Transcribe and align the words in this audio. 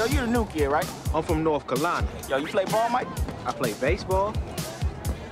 Yo, 0.00 0.06
you're 0.06 0.24
the 0.24 0.32
new 0.32 0.46
kid, 0.46 0.66
right? 0.68 0.90
I'm 1.14 1.22
from 1.22 1.44
North 1.44 1.66
Carolina. 1.66 2.08
Yo, 2.26 2.38
you 2.38 2.46
play 2.46 2.64
ball, 2.64 2.88
Mike? 2.88 3.06
I 3.44 3.52
play 3.52 3.74
baseball. 3.74 4.32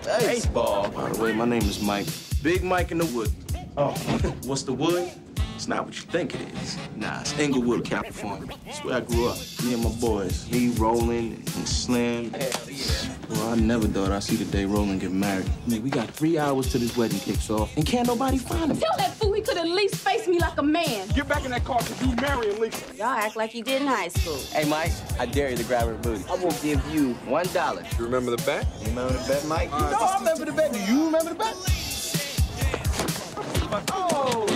Baseball? 0.04 0.90
By 0.90 1.08
the 1.08 1.22
way, 1.22 1.32
my 1.32 1.46
name 1.46 1.62
is 1.62 1.82
Mike. 1.82 2.06
Big 2.42 2.62
Mike 2.62 2.90
in 2.92 2.98
the 2.98 3.06
wood. 3.06 3.30
Oh, 3.78 3.92
what's 4.44 4.64
the 4.64 4.74
wood? 4.74 5.10
It's 5.58 5.66
not 5.66 5.86
what 5.86 5.96
you 5.96 6.02
think 6.02 6.36
it 6.36 6.40
is. 6.62 6.78
Nah, 6.94 7.20
it's 7.20 7.36
Inglewood, 7.36 7.84
California. 7.84 8.54
That's 8.64 8.84
where 8.84 8.94
I 8.94 9.00
grew 9.00 9.26
up. 9.26 9.38
Me 9.64 9.74
and 9.74 9.82
my 9.82 9.90
boys, 9.90 10.48
me, 10.52 10.68
Roland, 10.68 11.34
and 11.34 11.68
Slim. 11.68 12.30
Well, 13.28 13.48
I 13.48 13.56
never 13.56 13.88
thought 13.88 14.12
I'd 14.12 14.22
see 14.22 14.36
the 14.36 14.44
day 14.44 14.66
Roland 14.66 15.00
get 15.00 15.10
married. 15.10 15.50
Man, 15.66 15.82
we 15.82 15.90
got 15.90 16.08
three 16.10 16.38
hours 16.38 16.70
till 16.70 16.80
this 16.80 16.96
wedding 16.96 17.18
kicks 17.18 17.50
off, 17.50 17.76
and 17.76 17.84
can't 17.84 18.06
nobody 18.06 18.38
find 18.38 18.70
him. 18.70 18.78
Tell 18.78 18.96
that 18.98 19.14
fool 19.14 19.32
he 19.32 19.42
could 19.42 19.56
at 19.56 19.66
least 19.66 19.96
face 19.96 20.28
me 20.28 20.38
like 20.38 20.56
a 20.58 20.62
man. 20.62 21.08
Get 21.08 21.26
back 21.26 21.44
in 21.44 21.50
that 21.50 21.64
car 21.64 21.78
because 21.80 22.06
you 22.06 22.14
marrying 22.14 22.60
Lisa. 22.60 22.94
Y'all 22.94 23.06
act 23.08 23.34
like 23.34 23.52
you 23.52 23.64
did 23.64 23.82
in 23.82 23.88
high 23.88 24.06
school. 24.10 24.38
Hey, 24.52 24.64
Mike, 24.68 24.92
I 25.18 25.26
dare 25.26 25.50
you 25.50 25.56
to 25.56 25.64
grab 25.64 25.88
her 25.88 25.94
booty. 25.94 26.22
I 26.30 26.36
will 26.36 26.54
give 26.62 26.80
you 26.88 27.14
one 27.26 27.46
dollar. 27.48 27.82
You 27.98 28.04
remember 28.04 28.30
the 28.30 28.42
bet? 28.44 28.64
You 28.82 28.90
remember 28.90 29.14
the 29.14 29.28
bet, 29.28 29.44
Mike? 29.46 29.70
No, 29.72 29.76
I 29.76 30.18
remember 30.20 30.44
the 30.44 30.52
bet. 30.52 30.72
Do 30.72 30.78
you 30.84 31.06
remember 31.06 31.30
the 31.30 31.34
bet? 31.34 31.56
You 33.60 33.70
know 33.70 34.47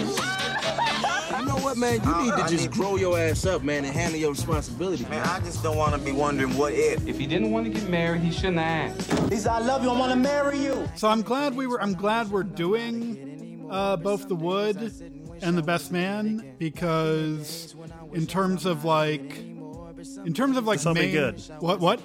what, 1.73 1.79
man? 1.79 2.01
You 2.05 2.31
need 2.31 2.43
to 2.43 2.49
just 2.49 2.71
grow 2.71 2.97
your 2.97 3.19
ass 3.19 3.47
up, 3.47 3.63
man, 3.63 3.85
and 3.85 3.95
handle 3.95 4.19
your 4.21 4.31
responsibility. 4.31 5.05
Man, 5.07 5.27
I 5.27 5.41
just 5.41 5.63
don't 5.63 5.77
want 5.77 5.95
to 5.95 5.99
be 5.99 6.13
wondering 6.13 6.57
what 6.57 6.73
if. 6.73 7.07
If 7.07 7.19
he 7.19 7.27
didn't 7.27 7.51
want 7.51 7.67
to 7.67 7.73
get 7.73 7.89
married, 7.89 8.21
he 8.21 8.31
shouldn't 8.31 8.59
have 8.59 8.99
asked. 8.99 9.33
He 9.33 9.39
said, 9.39 9.53
I 9.53 9.59
love 9.61 9.83
you, 9.83 9.91
I 9.91 9.99
want 9.99 10.13
to 10.13 10.19
marry 10.19 10.59
you. 10.59 10.89
So 10.97 11.09
I'm 11.09 11.23
glad 11.23 11.55
we 11.55 11.67
were. 11.67 11.81
I'm 11.81 11.95
glad 11.95 12.31
we're 12.31 12.43
doing 12.43 13.67
uh, 13.71 13.97
both 13.97 14.29
the 14.29 14.35
wood 14.35 14.93
and 15.41 15.57
the 15.57 15.63
best 15.63 15.91
man 15.91 16.55
because 16.59 17.75
in 18.13 18.27
terms 18.27 18.67
of 18.67 18.85
like, 18.85 19.39
in 19.39 20.35
terms 20.35 20.57
of 20.57 20.67
like, 20.67 20.79
This'll 20.79 20.95
be 20.95 21.01
main- 21.03 21.13
good. 21.13 21.41
What? 21.61 21.81
What? 21.81 22.01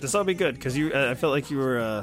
This 0.00 0.14
will 0.14 0.24
be 0.24 0.34
good 0.34 0.54
because 0.54 0.76
you. 0.76 0.92
Uh, 0.92 1.10
I 1.10 1.14
felt 1.14 1.32
like 1.32 1.50
you 1.50 1.58
were 1.58 1.78
uh, 1.78 2.02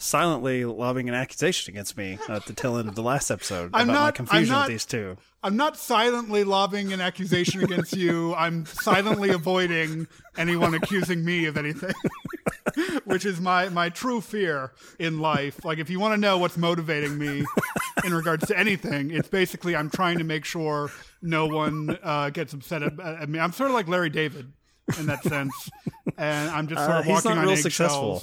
silently 0.00 0.64
lobbing 0.64 1.08
an 1.08 1.14
accusation 1.14 1.72
against 1.72 1.96
me 1.96 2.18
at 2.28 2.46
the 2.46 2.52
tail 2.52 2.76
end 2.78 2.88
of 2.88 2.94
the 2.94 3.02
last 3.02 3.30
episode 3.30 3.66
about 3.66 3.80
I'm 3.82 3.86
my 3.86 3.92
not- 3.92 4.06
I'm 4.08 4.12
confusion 4.14 4.52
not- 4.54 4.62
with 4.68 4.74
these 4.74 4.84
two. 4.86 5.16
I'm 5.42 5.56
not 5.56 5.76
silently 5.78 6.44
lobbing 6.44 6.92
an 6.92 7.00
accusation 7.00 7.62
against 7.64 7.96
you. 7.96 8.34
I'm 8.34 8.66
silently 8.66 9.30
avoiding 9.30 10.06
anyone 10.36 10.74
accusing 10.74 11.24
me 11.24 11.46
of 11.46 11.56
anything, 11.56 11.94
which 13.04 13.24
is 13.24 13.40
my 13.40 13.70
my 13.70 13.88
true 13.88 14.20
fear 14.20 14.72
in 14.98 15.18
life. 15.20 15.64
Like, 15.64 15.78
if 15.78 15.88
you 15.88 15.98
want 15.98 16.12
to 16.12 16.20
know 16.20 16.36
what's 16.36 16.58
motivating 16.58 17.16
me 17.16 17.46
in 18.04 18.12
regards 18.12 18.46
to 18.48 18.58
anything, 18.58 19.10
it's 19.12 19.28
basically 19.28 19.74
I'm 19.74 19.88
trying 19.88 20.18
to 20.18 20.24
make 20.24 20.44
sure 20.44 20.90
no 21.22 21.46
one 21.46 21.98
uh, 22.02 22.28
gets 22.28 22.52
upset 22.52 22.82
at, 22.82 23.00
at 23.00 23.28
me. 23.30 23.38
I'm 23.38 23.52
sort 23.52 23.70
of 23.70 23.74
like 23.74 23.88
Larry 23.88 24.10
David 24.10 24.52
in 24.98 25.06
that 25.06 25.22
sense, 25.22 25.54
and 26.18 26.50
I'm 26.50 26.66
just 26.68 26.80
sort 26.84 26.96
Uh, 26.96 26.98
of 27.00 27.04
he's 27.04 27.14
walking 27.14 27.30
not 27.30 27.38
on 27.38 27.44
real 27.44 27.52
eggshells. 27.52 27.62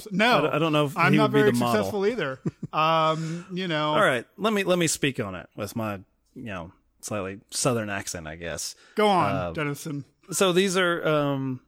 No, 0.12 0.38
I 0.38 0.40
don't- 0.42 0.54
I 0.54 0.58
don't 0.58 0.72
know 0.72 0.84
if 0.86 0.96
I'm 0.96 1.16
not 1.16 1.30
very 1.30 1.54
successful 1.54 2.06
either. 2.06 2.40
Um, 2.72 3.46
you 3.52 3.68
know, 3.68 3.90
All 3.94 4.00
right, 4.04 4.26
let 4.36 4.52
me 4.52 4.64
let 4.64 4.78
me 4.78 4.86
speak 4.86 5.18
on 5.20 5.34
it 5.34 5.48
with 5.56 5.74
my 5.76 5.94
you 6.34 6.44
know 6.44 6.72
slightly 7.00 7.40
southern 7.50 7.88
accent, 7.90 8.26
I 8.26 8.36
guess. 8.36 8.74
go 8.94 9.08
on, 9.08 9.34
Uh, 9.34 9.52
Dennison. 9.52 10.04
So 10.30 10.52
these 10.52 10.76
are 10.76 11.06
um, 11.08 11.60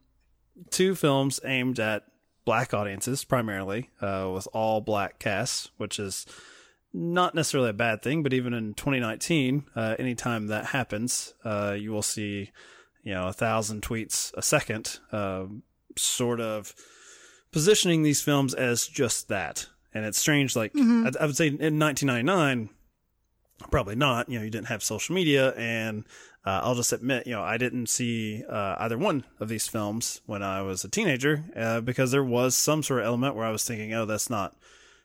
two 0.71 0.95
films 0.95 1.41
aimed 1.45 1.81
at 1.81 2.05
black 2.45 2.75
audiences 2.75 3.25
primarily, 3.25 3.89
uh, 4.03 4.31
with 4.35 4.47
all 4.53 4.81
black 4.83 5.19
casts, 5.19 5.71
which 5.79 5.99
is 5.99 6.27
not 6.93 7.35
necessarily 7.35 7.71
a 7.71 7.75
bad 7.75 8.03
thing. 8.03 8.23
But 8.23 8.33
even 8.35 8.53
in 8.53 8.75
2019, 8.75 9.65
uh, 9.77 9.95
anytime 9.99 10.49
that 10.49 10.67
happens, 10.67 11.33
uh, 11.45 11.77
you 11.79 11.93
will 11.93 12.03
see 12.03 12.51
you 13.03 13.15
know 13.15 13.29
a 13.29 13.33
thousand 13.33 13.83
tweets 13.83 14.33
a 14.35 14.43
second, 14.43 14.99
uh, 15.13 15.45
sort 15.97 16.41
of 16.41 16.75
positioning 17.53 18.03
these 18.03 18.23
films 18.23 18.55
as 18.55 18.87
just 18.87 19.29
that. 19.29 19.67
And 19.93 20.05
it's 20.05 20.19
strange, 20.19 20.55
like 20.55 20.73
I, 20.77 21.11
I 21.21 21.27
would 21.27 21.37
say 21.37 21.49
in 21.49 21.79
1999 21.79 22.71
probably 23.71 23.97
not. 23.97 24.29
You 24.29 24.39
know, 24.39 24.45
you 24.45 24.51
didn't 24.51 24.69
have 24.69 24.83
social 24.83 25.15
media, 25.15 25.53
and 25.57 26.05
uh, 26.45 26.61
I'll 26.63 26.75
just 26.75 26.93
admit, 26.93 27.27
you 27.27 27.33
know, 27.33 27.43
I 27.43 27.59
didn't 27.59 27.89
see 27.89 28.43
uh, 28.49 28.77
either 28.79 28.97
one 28.97 29.25
of 29.39 29.49
these 29.49 29.69
films 29.69 30.21
when 30.27 30.43
I 30.43 30.63
was 30.63 30.85
a 30.85 30.89
teenager 30.89 31.45
uh, 31.55 31.81
because 31.81 32.11
there 32.11 32.25
was 32.25 32.55
some 32.55 32.83
sort 32.83 33.01
of 33.01 33.07
element 33.07 33.35
where 33.35 33.45
I 33.45 33.51
was 33.51 33.65
thinking, 33.65 33.93
oh, 33.93 34.07
that's 34.07 34.31
not 34.31 34.57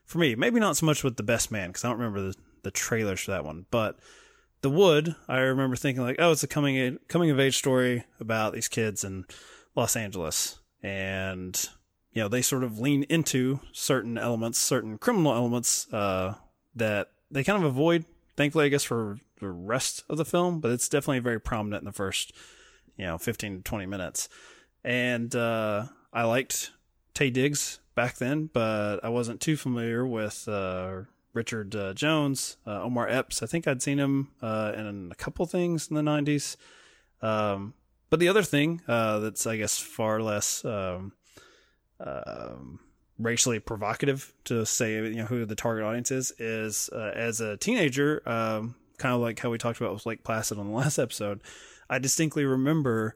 for 0.04 0.18
me. 0.18 0.34
Maybe 0.34 0.60
not 0.60 0.76
so 0.76 0.86
much 0.86 1.04
with 1.04 1.16
The 1.16 1.22
Best 1.22 1.50
Man 1.50 1.68
because 1.68 1.84
I 1.84 1.88
don't 1.88 1.98
remember 1.98 2.22
the, 2.22 2.34
the 2.62 2.70
trailers 2.70 3.20
for 3.20 3.32
that 3.32 3.44
one, 3.44 3.66
but 3.70 3.98
The 4.66 4.70
Wood, 4.70 5.14
I 5.28 5.38
remember 5.38 5.76
thinking 5.76 6.02
like, 6.02 6.16
oh, 6.18 6.32
it's 6.32 6.42
a 6.42 6.48
coming 6.48 6.98
coming 7.06 7.30
of 7.30 7.38
age 7.38 7.56
story 7.56 8.02
about 8.18 8.52
these 8.52 8.66
kids 8.66 9.04
in 9.04 9.24
Los 9.76 9.94
Angeles, 9.94 10.58
and 10.82 11.68
you 12.12 12.20
know, 12.20 12.26
they 12.26 12.42
sort 12.42 12.64
of 12.64 12.80
lean 12.80 13.04
into 13.04 13.60
certain 13.70 14.18
elements, 14.18 14.58
certain 14.58 14.98
criminal 14.98 15.32
elements 15.32 15.86
uh, 15.92 16.34
that 16.74 17.12
they 17.30 17.44
kind 17.44 17.62
of 17.62 17.64
avoid 17.64 18.06
thankfully, 18.36 18.64
I 18.64 18.68
guess 18.68 18.82
for 18.82 19.20
the 19.38 19.50
rest 19.50 20.02
of 20.08 20.18
the 20.18 20.24
film, 20.24 20.58
but 20.58 20.72
it's 20.72 20.88
definitely 20.88 21.20
very 21.20 21.40
prominent 21.40 21.82
in 21.82 21.86
the 21.86 21.92
first, 21.92 22.32
you 22.96 23.04
know, 23.04 23.18
15 23.18 23.58
to 23.58 23.62
20 23.62 23.86
minutes. 23.86 24.28
And 24.82 25.32
uh, 25.36 25.84
I 26.12 26.24
liked 26.24 26.72
Taye 27.14 27.32
Diggs 27.32 27.78
back 27.94 28.16
then, 28.16 28.50
but 28.52 28.96
I 29.04 29.10
wasn't 29.10 29.40
too 29.40 29.56
familiar 29.56 30.04
with 30.04 30.48
uh, 30.48 31.02
Richard 31.36 31.76
uh, 31.76 31.92
Jones, 31.94 32.56
uh, 32.66 32.82
Omar 32.82 33.08
Epps. 33.08 33.42
I 33.42 33.46
think 33.46 33.68
I'd 33.68 33.82
seen 33.82 33.98
him 33.98 34.28
uh, 34.42 34.72
in 34.74 35.10
a 35.12 35.14
couple 35.14 35.46
things 35.46 35.88
in 35.88 35.94
the 35.94 36.02
90s. 36.02 36.56
Um, 37.22 37.74
but 38.10 38.20
the 38.20 38.28
other 38.28 38.42
thing 38.42 38.80
uh, 38.88 39.20
that's, 39.20 39.46
I 39.46 39.56
guess, 39.56 39.78
far 39.78 40.20
less 40.20 40.64
um, 40.64 41.12
um, 42.00 42.80
racially 43.18 43.58
provocative 43.58 44.32
to 44.44 44.66
say 44.66 44.94
you 44.94 45.16
know 45.16 45.24
who 45.24 45.44
the 45.44 45.54
target 45.54 45.84
audience 45.84 46.10
is 46.10 46.32
is 46.38 46.90
uh, 46.92 47.12
as 47.14 47.40
a 47.40 47.56
teenager 47.56 48.22
um, 48.26 48.74
kind 48.98 49.14
of 49.14 49.20
like 49.20 49.38
how 49.38 49.50
we 49.50 49.58
talked 49.58 49.80
about 49.80 49.92
with 49.92 50.06
Lake 50.06 50.22
Placid 50.22 50.58
on 50.58 50.68
the 50.68 50.76
last 50.76 50.98
episode 50.98 51.40
I 51.88 51.98
distinctly 51.98 52.44
remember 52.44 53.14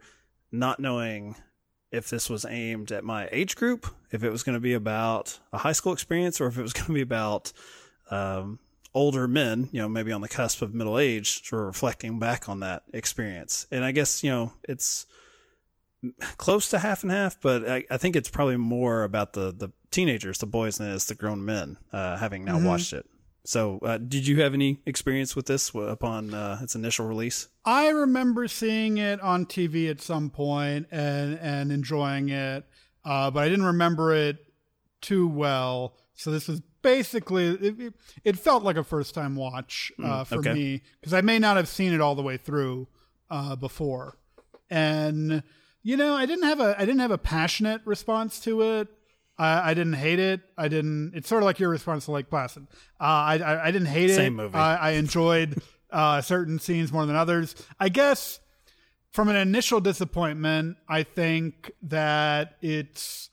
not 0.51 0.81
knowing 0.81 1.37
if 1.93 2.09
this 2.09 2.31
was 2.31 2.47
aimed 2.49 2.93
at 2.93 3.05
my 3.05 3.29
age 3.31 3.57
group 3.57 3.87
if 4.11 4.25
it 4.25 4.31
was 4.31 4.43
going 4.43 4.55
to 4.55 4.61
be 4.61 4.73
about 4.73 5.39
a 5.53 5.59
high 5.59 5.73
school 5.73 5.93
experience 5.93 6.41
or 6.41 6.47
if 6.47 6.57
it 6.57 6.63
was 6.63 6.73
going 6.73 6.87
to 6.87 6.95
be 6.95 7.03
about 7.03 7.53
um, 8.11 8.59
older 8.93 9.29
men 9.29 9.69
you 9.73 9.81
know 9.81 9.89
maybe 9.89 10.11
on 10.13 10.21
the 10.21 10.29
cusp 10.29 10.63
of 10.63 10.75
middle 10.75 10.99
age 10.99 11.47
sort 11.47 11.63
of 11.63 11.67
reflecting 11.69 12.19
back 12.19 12.49
on 12.49 12.61
that 12.61 12.83
experience 12.93 13.67
and 13.71 13.85
I 13.85 13.93
guess 13.93 14.23
you 14.25 14.31
know 14.31 14.53
it's 14.69 15.07
close 16.39 16.71
to 16.71 16.79
half 16.79 17.03
and 17.03 17.13
half, 17.13 17.39
but 17.41 17.69
I, 17.69 17.85
I 17.91 17.99
think 17.99 18.17
it's 18.17 18.31
probably 18.31 18.57
more 18.57 19.03
about 19.05 19.35
the 19.35 19.53
the 19.53 19.71
teenagers, 19.91 20.39
the 20.39 20.47
boys, 20.47 20.79
than 20.79 20.91
it 20.91 20.95
is 20.95 21.05
the 21.07 21.15
grown 21.15 21.45
men. 21.45 21.77
Uh, 21.93 22.17
having 22.17 22.45
now 22.45 22.59
Mhm. 22.59 22.65
watched 22.65 22.93
it. 22.95 23.05
So, 23.45 23.79
uh, 23.81 23.99
did 23.99 24.27
you 24.27 24.41
have 24.43 24.55
any 24.55 24.81
experience 24.87 25.35
with 25.37 25.47
this 25.47 25.73
upon 25.75 26.33
uh, 26.33 26.59
its 26.63 26.75
initial 26.75 27.07
release? 27.07 27.49
I 27.65 27.89
remember 27.89 28.49
seeing 28.49 28.99
it 28.99 29.21
on 29.21 29.45
TV 29.47 29.91
at 29.91 30.01
some 30.01 30.31
point 30.31 30.87
and 30.91 31.39
and 31.39 31.71
enjoying 31.73 32.31
it, 32.31 32.65
uh, 33.05 33.31
but 33.31 33.41
I 33.43 33.49
didn't 33.51 33.67
remember 33.67 34.15
it 34.15 34.39
too 35.03 35.27
well. 35.29 35.97
So 36.15 36.31
this 36.31 36.49
was 36.49 36.63
basically 36.83 37.49
it, 37.49 37.81
it, 37.81 37.95
it 38.25 38.39
felt 38.39 38.63
like 38.63 38.77
a 38.77 38.85
first 38.85 39.15
time 39.15 39.37
watch 39.37 39.93
uh, 40.03 40.23
Mm, 40.23 40.27
for 40.27 40.39
okay. 40.39 40.53
me 40.53 40.83
because 41.01 41.15
I 41.15 41.21
may 41.21 41.39
not 41.39 41.57
have 41.57 41.69
seen 41.69 41.93
it 41.93 42.01
all 42.01 42.15
the 42.15 42.23
way 42.23 42.37
through 42.37 42.89
uh, 43.31 43.57
before, 43.57 44.17
and 44.69 45.43
you 45.83 45.97
know 45.97 46.15
I 46.15 46.27
didn't 46.27 46.45
have 46.45 46.61
a 46.61 46.75
I 46.79 46.85
didn't 46.85 47.01
have 47.01 47.11
a 47.11 47.19
passionate 47.19 47.81
response 47.85 48.41
to 48.41 48.63
it. 48.63 48.89
I, 49.39 49.71
I 49.71 49.75
didn't 49.75 49.95
hate 49.95 50.19
it. 50.19 50.41
I 50.59 50.69
didn't. 50.69 51.13
It's 51.15 51.29
sort 51.29 51.43
of 51.43 51.47
like 51.47 51.59
your 51.59 51.71
response 51.71 52.05
to 52.05 52.13
Lake 52.13 52.29
Placid. 52.29 52.67
Uh, 53.01 53.05
I, 53.05 53.39
I 53.39 53.65
I 53.69 53.71
didn't 53.71 53.89
hate 53.89 54.11
it. 54.11 54.17
Same 54.17 54.37
movie. 54.37 54.55
I, 54.57 54.77
I 54.77 54.91
enjoyed 54.93 55.63
uh, 55.91 56.21
certain 56.21 56.59
scenes 56.59 56.93
more 56.93 57.07
than 57.07 57.17
others. 57.17 57.55
I 57.79 57.89
guess 57.89 58.39
from 59.11 59.29
an 59.29 59.37
initial 59.37 59.81
disappointment, 59.81 60.77
I 60.89 61.03
think 61.05 61.73
that 61.83 62.57
it's 62.61 63.30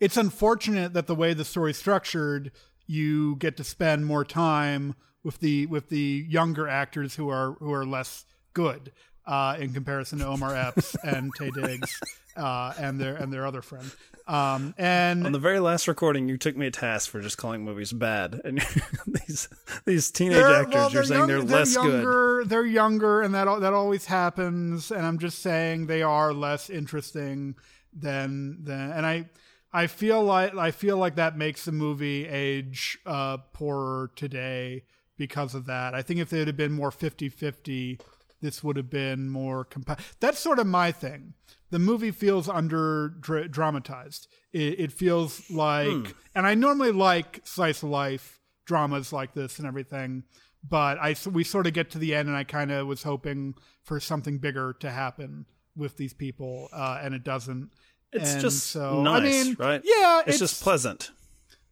it's 0.00 0.16
unfortunate 0.16 0.92
that 0.94 1.06
the 1.06 1.14
way 1.14 1.34
the 1.34 1.44
story's 1.44 1.76
structured, 1.76 2.52
you 2.86 3.36
get 3.36 3.56
to 3.56 3.64
spend 3.64 4.06
more 4.06 4.24
time 4.24 4.94
with 5.22 5.40
the 5.40 5.66
with 5.66 5.88
the 5.88 6.24
younger 6.28 6.68
actors 6.68 7.16
who 7.16 7.28
are 7.28 7.52
who 7.54 7.72
are 7.72 7.84
less 7.84 8.24
good 8.52 8.92
uh, 9.26 9.56
in 9.58 9.72
comparison 9.72 10.18
to 10.20 10.26
Omar 10.26 10.54
Epps 10.54 10.94
and 11.04 11.34
Taye 11.34 11.52
Diggs 11.52 12.00
uh, 12.36 12.72
and 12.78 13.00
their 13.00 13.16
and 13.16 13.32
their 13.32 13.46
other 13.46 13.62
friend. 13.62 13.90
Um, 14.28 14.74
and 14.76 15.24
On 15.24 15.30
the 15.32 15.38
very 15.38 15.60
last 15.60 15.86
recording, 15.86 16.28
you 16.28 16.36
took 16.36 16.56
me 16.56 16.66
a 16.66 16.70
task 16.72 17.10
for 17.10 17.20
just 17.20 17.38
calling 17.38 17.64
movies 17.64 17.92
bad, 17.92 18.40
and 18.44 18.60
these 19.06 19.48
these 19.84 20.10
teenage 20.10 20.38
actors, 20.42 20.74
well, 20.74 20.92
you're 20.92 21.04
saying 21.04 21.18
young- 21.20 21.28
they're, 21.28 21.42
less 21.42 21.76
good. 21.76 21.84
younger, 21.84 22.44
They're 22.44 22.66
younger, 22.66 23.22
and 23.22 23.34
that 23.34 23.60
that 23.60 23.72
always 23.72 24.06
happens. 24.06 24.90
And 24.90 25.06
I'm 25.06 25.18
just 25.18 25.40
saying 25.40 25.86
they 25.86 26.02
are 26.02 26.32
less 26.32 26.70
interesting 26.70 27.54
than 27.92 28.64
than. 28.64 28.90
And 28.92 29.06
I 29.06 29.26
I 29.72 29.86
feel 29.86 30.22
like 30.22 30.54
I 30.56 30.70
feel 30.70 30.96
like 30.96 31.16
that 31.16 31.36
makes 31.36 31.64
the 31.64 31.72
movie 31.72 32.26
age 32.26 32.98
uh, 33.06 33.38
poorer 33.52 34.10
today 34.16 34.84
because 35.18 35.54
of 35.54 35.66
that. 35.66 35.94
I 35.94 36.02
think 36.02 36.20
if 36.20 36.32
it 36.32 36.46
had 36.46 36.56
been 36.56 36.72
more 36.72 36.90
50-50, 36.90 38.00
this 38.40 38.62
would 38.62 38.76
have 38.76 38.90
been 38.90 39.28
more 39.30 39.64
compa- 39.64 39.98
That's 40.20 40.38
sort 40.38 40.58
of 40.58 40.66
my 40.66 40.92
thing. 40.92 41.34
The 41.70 41.78
movie 41.78 42.10
feels 42.10 42.48
under 42.48 43.08
dra- 43.08 43.48
dramatized. 43.48 44.28
It, 44.52 44.78
it 44.80 44.92
feels 44.92 45.50
like, 45.50 45.88
Hmm. 45.88 46.04
and 46.34 46.46
I 46.46 46.54
normally 46.54 46.92
like 46.92 47.40
slice 47.44 47.82
of 47.82 47.88
life 47.90 48.40
dramas 48.66 49.12
like 49.12 49.32
this 49.34 49.58
and 49.58 49.66
everything, 49.66 50.24
but 50.68 50.98
I 50.98 51.14
we 51.30 51.44
sort 51.44 51.66
of 51.66 51.72
get 51.72 51.90
to 51.92 51.98
the 51.98 52.14
end, 52.14 52.28
and 52.28 52.36
I 52.36 52.44
kind 52.44 52.70
of 52.70 52.86
was 52.86 53.02
hoping 53.04 53.54
for 53.82 54.00
something 54.00 54.38
bigger 54.38 54.74
to 54.80 54.90
happen 54.90 55.46
with 55.76 55.96
these 55.96 56.12
people, 56.14 56.68
uh, 56.72 56.98
and 57.02 57.14
it 57.14 57.24
doesn't. 57.24 57.70
It's 58.12 58.32
And 58.32 58.40
just 58.40 58.66
so, 58.68 59.02
nice, 59.02 59.22
I 59.22 59.24
mean, 59.44 59.56
right? 59.58 59.80
Yeah, 59.84 60.22
it's, 60.26 60.38
just 60.38 60.62
pleasant. 60.62 61.10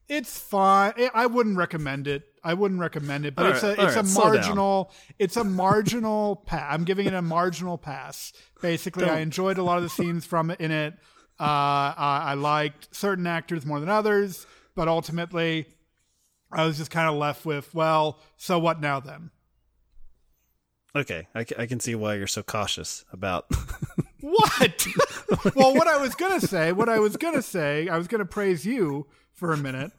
it's 0.09 0.39
fine. 0.39 0.93
I- 0.97 1.11
I 1.15 1.27
wouldn't 1.27 1.57
recommend 1.57 2.07
it. 2.09 2.25
I 2.43 2.53
wouldn't 2.55 2.81
recommend 2.81 3.25
it, 3.25 3.35
but 3.35 3.47
All 3.47 3.53
it's 3.53 3.63
right, 3.63 3.79
a 3.79 3.87
it's 3.87 3.97
a 3.97 4.03
right, 4.03 4.15
down. 4.15 4.15
marginal 4.33 4.93
it's 5.19 5.37
a 5.39 5.45
marginal 5.45 6.37
pass. 6.45 6.67
I'm 6.75 6.85
giving 6.85 7.07
it 7.07 7.15
a 7.15 7.23
marginal 7.23 7.79
pass. 7.79 8.33
Basically, 8.61 9.05
I 9.05 9.09
Don't- 9.09 9.19
enjoyed 9.21 9.57
a 9.59 9.63
lot 9.63 9.79
of 9.79 9.83
the 9.85 9.89
scenes 9.89 10.27
from 10.27 10.51
in 10.51 10.71
it. 10.71 10.95
Uh, 11.41 11.43
I, 11.97 12.23
I 12.27 12.35
liked 12.35 12.95
certain 12.95 13.27
actors 13.27 13.65
more 13.65 13.81
than 13.81 13.89
others, 13.89 14.47
but 14.75 14.89
ultimately, 14.89 15.67
I 16.53 16.67
was 16.67 16.77
just 16.77 16.91
kind 16.91 17.09
of 17.09 17.15
left 17.17 17.45
with, 17.47 17.75
well, 17.75 18.21
so 18.37 18.59
what 18.59 18.81
now 18.81 19.01
then? 19.01 19.31
Okay, 20.95 21.27
I, 21.35 21.45
I 21.59 21.67
can 21.67 21.81
see 21.81 21.95
why 21.97 22.15
you're 22.15 22.27
so 22.29 22.43
cautious 22.45 23.05
about. 23.13 23.47
What? 24.25 24.87
well, 25.55 25.75
what 25.75 25.87
I 25.87 25.99
was 25.99 26.15
gonna 26.15 26.41
say, 26.41 26.73
what 26.73 26.89
I 26.89 26.99
was 26.99 27.19
gonna 27.19 27.43
say, 27.43 27.89
I 27.89 27.99
was 27.99 28.09
gonna 28.09 28.25
praise 28.25 28.65
you 28.65 29.07
for 29.35 29.53
a 29.53 29.57
minute 29.59 29.93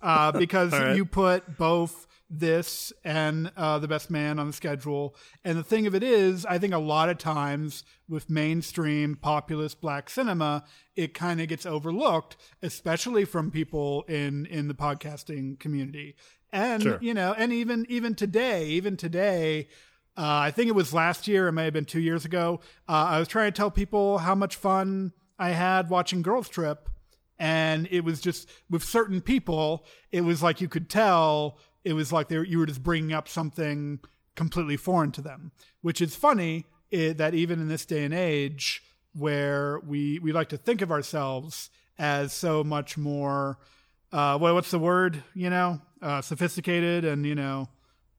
uh, 0.00 0.30
because 0.38 0.70
right. 0.70 0.94
you 0.94 1.04
put 1.04 1.58
both 1.58 2.06
this 2.30 2.92
and 3.04 3.50
uh, 3.56 3.80
the 3.80 3.88
best 3.88 4.08
man 4.08 4.38
on 4.38 4.46
the 4.46 4.52
schedule. 4.52 5.16
And 5.44 5.58
the 5.58 5.64
thing 5.64 5.88
of 5.88 5.96
it 5.96 6.04
is, 6.04 6.46
I 6.46 6.58
think 6.58 6.72
a 6.72 6.78
lot 6.78 7.08
of 7.08 7.18
times 7.18 7.82
with 8.08 8.30
mainstream 8.30 9.16
populist 9.16 9.80
black 9.80 10.08
cinema, 10.08 10.62
it 10.94 11.12
kind 11.12 11.40
of 11.40 11.48
gets 11.48 11.66
overlooked, 11.66 12.36
especially 12.62 13.24
from 13.24 13.50
people 13.50 14.02
in 14.02 14.46
in 14.46 14.68
the 14.68 14.74
podcasting 14.74 15.58
community. 15.58 16.14
And 16.52 16.84
Sure. 16.84 16.98
you 17.02 17.14
know, 17.14 17.34
and 17.36 17.52
even 17.52 17.84
even 17.88 18.14
today, 18.14 18.68
even 18.68 18.96
today. 18.96 19.66
Uh, 20.16 20.44
I 20.44 20.50
think 20.50 20.68
it 20.68 20.74
was 20.74 20.92
last 20.92 21.26
year. 21.26 21.48
It 21.48 21.52
may 21.52 21.64
have 21.64 21.72
been 21.72 21.86
two 21.86 22.00
years 22.00 22.24
ago. 22.24 22.60
Uh, 22.88 23.06
I 23.10 23.18
was 23.18 23.28
trying 23.28 23.50
to 23.50 23.56
tell 23.56 23.70
people 23.70 24.18
how 24.18 24.34
much 24.34 24.56
fun 24.56 25.12
I 25.38 25.50
had 25.50 25.88
watching 25.88 26.20
Girls 26.20 26.48
Trip, 26.48 26.88
and 27.38 27.88
it 27.90 28.04
was 28.04 28.20
just 28.20 28.48
with 28.68 28.84
certain 28.84 29.22
people. 29.22 29.86
It 30.10 30.20
was 30.20 30.42
like 30.42 30.60
you 30.60 30.68
could 30.68 30.90
tell 30.90 31.58
it 31.84 31.94
was 31.94 32.12
like 32.12 32.28
they 32.28 32.36
were, 32.36 32.44
you 32.44 32.58
were 32.58 32.66
just 32.66 32.82
bringing 32.82 33.12
up 33.12 33.26
something 33.26 34.00
completely 34.36 34.76
foreign 34.76 35.12
to 35.12 35.22
them, 35.22 35.52
which 35.80 36.00
is 36.00 36.14
funny 36.14 36.66
eh, 36.92 37.14
that 37.14 37.34
even 37.34 37.60
in 37.60 37.68
this 37.68 37.86
day 37.86 38.04
and 38.04 38.14
age, 38.14 38.82
where 39.14 39.80
we 39.80 40.18
we 40.18 40.30
like 40.32 40.50
to 40.50 40.58
think 40.58 40.82
of 40.82 40.92
ourselves 40.92 41.70
as 41.98 42.34
so 42.34 42.62
much 42.62 42.98
more, 42.98 43.58
uh, 44.12 44.36
what 44.36 44.52
what's 44.52 44.70
the 44.70 44.78
word? 44.78 45.22
You 45.34 45.48
know, 45.48 45.80
uh, 46.02 46.20
sophisticated 46.20 47.06
and 47.06 47.24
you 47.24 47.34
know, 47.34 47.70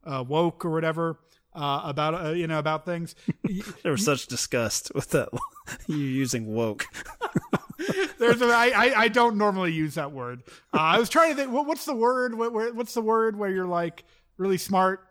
uh, 0.04 0.24
woke 0.28 0.66
or 0.66 0.72
whatever 0.72 1.20
uh, 1.56 1.82
about 1.84 2.26
uh, 2.26 2.30
you 2.32 2.48
know 2.48 2.60
about 2.60 2.86
things. 2.86 3.16
there 3.84 3.92
was 3.92 4.04
such 4.04 4.28
disgust 4.28 4.92
with 4.96 5.10
that 5.12 5.30
you 5.88 5.98
using 5.98 6.54
woke. 6.54 6.86
There's 8.18 8.42
a, 8.42 8.46
I, 8.46 8.72
I 8.76 9.00
I 9.02 9.08
don't 9.08 9.38
normally 9.38 9.74
use 9.74 9.96
that 9.96 10.12
word. 10.12 10.44
Uh, 10.74 10.78
I 10.78 11.00
was 11.00 11.10
trying 11.10 11.32
to 11.32 11.36
think. 11.36 11.52
What, 11.52 11.66
what's 11.66 11.86
the 11.86 11.96
word? 11.96 12.36
What, 12.36 12.54
where, 12.54 12.74
what's 12.74 12.94
the 12.94 13.02
word 13.02 13.38
where 13.38 13.50
you're 13.50 13.66
like 13.68 14.04
really 14.38 14.58
smart? 14.58 15.08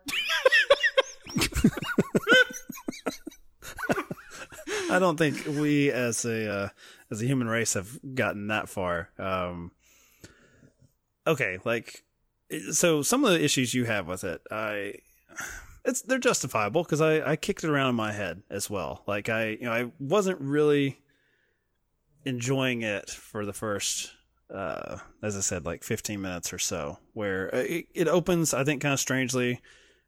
I 4.91 4.99
don't 4.99 5.17
think 5.17 5.47
we 5.47 5.91
as 5.91 6.25
a 6.27 6.53
uh, 6.53 6.69
as 7.11 7.23
a 7.23 7.27
human 7.27 7.49
race 7.49 7.75
have 7.75 7.99
gotten 8.15 8.49
that 8.49 8.69
far. 8.69 9.09
Um, 9.19 9.73
okay, 11.27 11.59
like 11.65 12.05
so 12.73 13.03
some 13.03 13.25
of 13.25 13.33
the 13.33 13.43
issues 13.43 13.73
you 13.73 13.85
have 13.85 14.07
with 14.07 14.25
it, 14.25 14.43
I 14.51 14.95
it's 15.85 16.03
they're 16.03 16.19
justifiable 16.19 16.83
because 16.83 17.01
I 17.01 17.33
I 17.33 17.37
kicked 17.37 17.65
it 17.65 17.71
around 17.71 17.91
in 17.91 17.95
my 17.97 18.13
head 18.13 18.43
as 18.51 18.69
well. 18.71 19.03
Like 19.07 19.29
I 19.29 19.51
you 19.51 19.63
know 19.65 19.73
I 19.73 19.91
wasn't 19.99 20.41
really 20.41 20.99
enjoying 22.25 22.83
it 22.83 23.11
for 23.11 23.45
the 23.45 23.53
first 23.53 24.13
uh 24.55 24.99
as 25.23 25.37
I 25.37 25.41
said 25.41 25.65
like 25.65 25.83
15 25.83 26.21
minutes 26.21 26.53
or 26.53 26.59
so 26.59 26.99
where 27.15 27.53
uh, 27.55 27.59
it, 27.59 27.87
it 27.95 28.09
opens 28.09 28.55
I 28.55 28.65
think 28.65 28.83
kind 28.83 28.93
of 28.93 29.01
strangely 29.01 29.61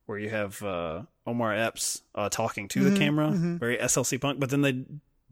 where 0.06 0.18
you 0.18 0.30
have 0.30 0.62
uh 0.62 1.02
Omar 1.26 1.54
Epps 1.54 2.02
uh 2.14 2.28
talking 2.28 2.68
to 2.68 2.80
Mhm, 2.80 2.92
the 2.92 2.98
camera 2.98 3.28
mhm. 3.30 3.58
very 3.58 3.78
SLC 3.78 4.20
punk 4.20 4.38
but 4.38 4.50
then 4.50 4.60
they 4.60 4.84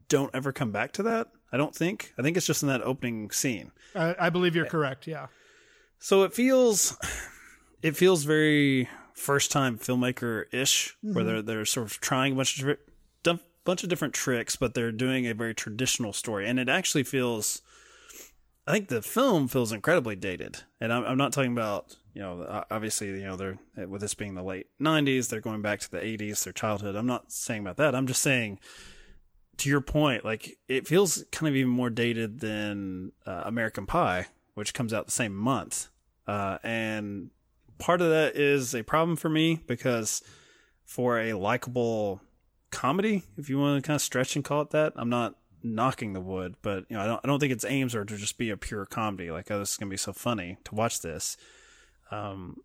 don't 0.08 0.34
ever 0.34 0.50
come 0.52 0.72
back 0.72 0.92
to 0.92 1.02
that 1.04 1.28
I 1.52 1.56
don't 1.56 1.74
think 1.74 2.12
I 2.18 2.22
think 2.22 2.36
it's 2.36 2.46
just 2.46 2.62
in 2.62 2.68
that 2.68 2.82
opening 2.82 3.30
scene 3.30 3.70
I, 3.94 4.16
I 4.18 4.30
believe 4.30 4.56
you're 4.56 4.66
correct. 4.66 5.06
Yeah. 5.06 5.26
so 5.98 6.24
it 6.24 6.32
feels 6.32 6.96
it 7.82 7.96
feels 7.96 8.24
very 8.24 8.88
first 9.22 9.50
time 9.52 9.78
filmmaker 9.78 10.44
ish 10.52 10.96
where 11.00 11.22
Mhm. 11.22 11.26
they're 11.26 11.42
they're 11.42 11.64
sort 11.64 11.86
of 11.86 12.00
trying 12.00 12.32
a 12.32 12.36
bunch 12.36 12.52
of 12.54 12.58
different 12.58 12.80
bunch 13.64 13.84
of 13.84 13.88
different 13.88 14.12
tricks 14.12 14.56
but 14.56 14.74
they're 14.74 14.90
doing 14.90 15.24
a 15.26 15.34
very 15.34 15.54
traditional 15.54 16.12
story 16.12 16.48
and 16.48 16.58
it 16.58 16.68
actually 16.68 17.04
feels 17.04 17.62
I 18.66 18.72
think 18.72 18.88
the 18.88 19.02
film 19.02 19.46
feels 19.46 19.70
incredibly 19.70 20.16
dated 20.16 20.64
and 20.80 20.92
I'm, 20.92 21.04
I'm 21.04 21.16
not 21.16 21.32
talking 21.32 21.52
about 21.52 21.96
you 22.12 22.22
know 22.22 22.64
obviously 22.72 23.08
you 23.10 23.24
know 23.24 23.36
they're 23.36 23.58
with 23.86 24.00
this 24.00 24.14
being 24.14 24.34
the 24.34 24.42
late 24.42 24.66
90s 24.80 25.28
they're 25.28 25.40
going 25.40 25.62
back 25.62 25.78
to 25.80 25.90
the 25.92 26.00
80s 26.00 26.42
their 26.42 26.52
childhood 26.52 26.96
I'm 26.96 27.06
not 27.06 27.30
saying 27.30 27.60
about 27.60 27.76
that 27.76 27.94
I'm 27.94 28.08
just 28.08 28.20
saying 28.22 28.58
to 29.58 29.68
your 29.68 29.82
point, 29.82 30.24
like 30.24 30.58
it 30.66 30.88
feels 30.88 31.24
kind 31.30 31.48
of 31.48 31.54
even 31.54 31.70
more 31.70 31.90
dated 31.90 32.40
than 32.40 33.12
uh, 33.26 33.42
American 33.44 33.84
Pie, 33.86 34.26
which 34.54 34.72
comes 34.72 34.94
out 34.94 35.04
the 35.04 35.12
same 35.12 35.34
month. 35.36 35.88
Uh, 36.26 36.56
and 36.64 37.30
part 37.82 38.00
of 38.00 38.10
that 38.10 38.36
is 38.36 38.74
a 38.74 38.84
problem 38.84 39.16
for 39.16 39.28
me 39.28 39.60
because 39.66 40.22
for 40.84 41.18
a 41.18 41.32
likable 41.32 42.20
comedy, 42.70 43.24
if 43.36 43.50
you 43.50 43.58
want 43.58 43.82
to 43.82 43.86
kind 43.86 43.96
of 43.96 44.02
stretch 44.02 44.36
and 44.36 44.44
call 44.44 44.62
it 44.62 44.70
that, 44.70 44.92
I'm 44.94 45.10
not 45.10 45.34
knocking 45.64 46.12
the 46.12 46.20
wood, 46.20 46.54
but 46.62 46.84
you 46.88 46.96
know, 46.96 47.02
I 47.02 47.06
don't, 47.06 47.20
I 47.24 47.26
don't 47.26 47.40
think 47.40 47.52
its 47.52 47.64
aims 47.64 47.94
are 47.96 48.04
to 48.04 48.16
just 48.16 48.38
be 48.38 48.50
a 48.50 48.56
pure 48.56 48.86
comedy. 48.86 49.32
Like, 49.32 49.50
oh, 49.50 49.58
this 49.58 49.72
is 49.72 49.76
gonna 49.76 49.90
be 49.90 49.96
so 49.96 50.12
funny 50.12 50.58
to 50.64 50.74
watch 50.76 51.00
this. 51.00 51.36
Um, 52.12 52.58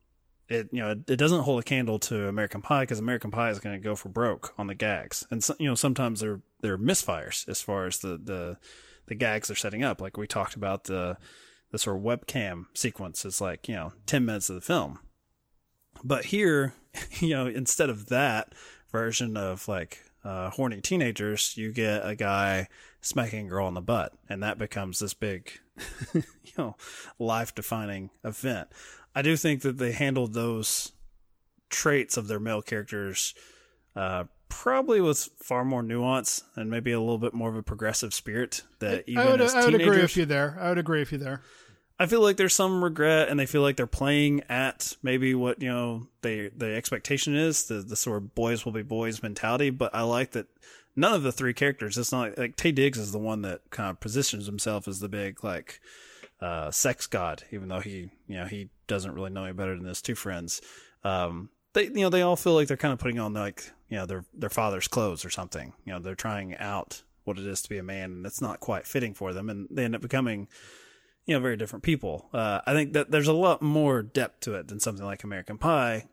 it 0.50 0.70
you 0.72 0.82
know 0.82 0.92
it, 0.92 1.10
it 1.10 1.16
doesn't 1.18 1.42
hold 1.42 1.60
a 1.60 1.64
candle 1.64 2.00
to 2.00 2.28
American 2.28 2.62
Pie 2.62 2.84
because 2.84 3.00
American 3.00 3.32
Pie 3.32 3.50
is 3.50 3.60
to 3.60 3.78
go 3.80 3.96
for 3.96 4.10
broke 4.10 4.54
on 4.58 4.68
the 4.68 4.76
gags, 4.76 5.26
and 5.32 5.44
so, 5.44 5.56
you 5.60 5.68
know 5.68 5.76
sometimes 5.76 6.20
they're 6.20 6.42
they're 6.62 6.78
misfires 6.78 7.48
as 7.50 7.62
far 7.62 7.86
as 7.86 8.00
the 8.00 8.20
the 8.22 8.58
the 9.08 9.16
gags 9.16 9.48
they're 9.48 9.58
setting 9.58 9.84
up. 9.84 10.00
Like 10.00 10.16
we 10.16 10.28
talked 10.28 10.56
about 10.56 10.86
the 10.86 11.18
the 11.72 11.80
sort 11.80 11.98
of 11.98 12.04
webcam 12.04 12.66
sequence 12.74 13.26
is 13.26 13.42
like 13.42 13.68
you 13.68 13.76
know 13.76 13.94
ten 14.06 14.26
minutes 14.26 14.50
of 14.50 14.56
the 14.56 14.62
film, 14.62 15.00
but 16.04 16.26
here 16.26 16.74
you 17.20 17.30
know 17.30 17.48
instead 17.48 17.90
of 17.90 18.08
that 18.08 18.54
version 18.92 19.38
of 19.38 19.68
like 19.68 20.04
uh, 20.28 20.50
horny 20.50 20.82
teenagers, 20.82 21.56
you 21.56 21.72
get 21.72 22.06
a 22.06 22.16
guy 22.16 22.68
smacking 23.00 23.48
a 23.48 23.50
girl 23.50 23.68
in 23.70 23.74
the 23.76 23.82
butt, 23.82 24.14
and 24.28 24.44
that 24.44 24.58
becomes 24.58 25.00
this 25.00 25.14
big, 25.14 25.52
you 26.14 26.24
know, 26.58 26.76
life 27.18 27.56
defining 27.56 28.10
event. 28.26 28.68
I 29.16 29.22
do 29.22 29.38
think 29.38 29.62
that 29.62 29.78
they 29.78 29.94
handled 29.94 30.34
those 30.34 30.92
traits 31.70 32.18
of 32.18 32.28
their 32.28 32.40
male 32.40 32.62
characters 32.62 33.34
uh, 33.96 34.26
probably 34.50 35.02
with 35.02 35.30
far 35.38 35.64
more 35.64 35.82
nuance 35.82 36.44
and 36.56 36.70
maybe 36.70 36.92
a 36.92 37.00
little 37.00 37.18
bit 37.18 37.34
more 37.34 37.50
of 37.50 37.56
a 37.56 37.64
progressive 37.64 38.14
spirit. 38.14 38.64
That 38.80 39.06
even 39.08 39.28
I 39.28 39.32
would, 39.32 39.42
as 39.42 39.56
I 39.56 39.66
would 39.66 39.76
agree 39.76 40.02
with 40.02 40.18
you 40.18 40.26
there. 40.26 40.58
I 40.60 40.70
would 40.70 40.78
agree 40.78 41.00
with 41.00 41.14
you 41.14 41.18
there. 41.18 41.42
I 42.00 42.06
feel 42.06 42.22
like 42.22 42.38
there's 42.38 42.54
some 42.54 42.84
regret, 42.84 43.30
and 43.30 43.40
they 43.40 43.48
feel 43.48 43.64
like 43.64 43.76
they're 43.76 43.88
playing 43.88 44.44
at 44.50 44.96
maybe 45.02 45.34
what 45.34 45.62
you 45.62 45.70
know 45.70 46.08
they 46.22 46.50
the 46.50 46.76
expectation 46.76 47.36
is 47.36 47.68
the 47.68 47.76
the 47.76 47.96
sort 47.96 48.18
of 48.18 48.36
boys 48.36 48.66
will 48.66 48.72
be 48.72 48.84
boys 48.84 49.24
mentality. 49.24 49.72
But 49.72 49.96
I 49.96 50.04
like 50.04 50.32
that 50.32 50.48
none 50.96 51.14
of 51.14 51.24
the 51.24 51.32
three 51.32 51.54
characters. 51.54 51.98
It's 51.98 52.12
not 52.12 52.30
like, 52.30 52.38
like 52.38 52.56
Taye 52.56 52.76
Diggs 52.76 53.00
is 53.00 53.12
the 53.12 53.18
one 53.20 53.42
that 53.44 53.62
kind 53.72 53.90
of 53.90 54.00
positions 54.00 54.46
himself 54.46 54.88
as 54.88 55.00
the 55.00 55.10
big 55.10 55.44
like 55.44 55.80
uh, 56.40 56.70
sex 56.72 57.08
god, 57.08 57.44
even 57.52 57.68
though 57.68 57.80
he 57.80 58.12
you 58.28 58.36
know 58.36 58.46
he 58.46 58.70
doesn't 58.88 59.14
really 59.14 59.32
know 59.32 59.46
any 59.46 59.54
better 59.54 59.76
than 59.76 59.86
his 59.86 60.02
two 60.02 60.16
friends. 60.16 60.62
Um, 61.04 61.50
they 61.74 61.86
you 61.86 62.02
know 62.02 62.10
they 62.10 62.22
all 62.22 62.36
feel 62.36 62.54
like 62.54 62.68
they're 62.68 62.78
kind 62.78 62.94
of 62.94 63.00
putting 63.00 63.20
on 63.20 63.34
like 63.34 63.72
you 63.90 63.98
know 63.98 64.06
their 64.06 64.26
their 64.34 64.50
father's 64.50 64.88
clothes 64.88 65.26
or 65.26 65.30
something. 65.32 65.74
You 65.86 65.94
know 65.94 66.00
they're 66.00 66.16
trying 66.16 66.56
out 66.58 67.02
what 67.24 67.40
it 67.40 67.48
is 67.48 67.62
to 67.64 67.70
be 67.70 67.78
a 67.78 67.84
man, 67.84 68.12
and 68.12 68.26
it's 68.26 68.42
not 68.42 68.60
quite 68.60 68.86
fitting 68.86 69.14
for 69.14 69.34
them, 69.34 69.50
and 69.50 69.68
they 69.72 69.84
end 69.84 69.96
up 69.96 70.02
becoming 70.02 70.48
you 71.28 71.36
know, 71.36 71.40
very 71.40 71.58
different 71.58 71.84
people. 71.84 72.28
Uh, 72.34 72.62
I 72.66 72.74
think 72.74 72.94
that 72.94 73.12
there's 73.12 73.28
a 73.28 73.34
lot 73.34 73.62
more 73.62 74.02
depth 74.02 74.40
to 74.42 74.56
it 74.56 74.68
than 74.70 74.80
something 74.80 75.06
like 75.06 75.24
American 75.24 75.58
Pie. 75.60 76.08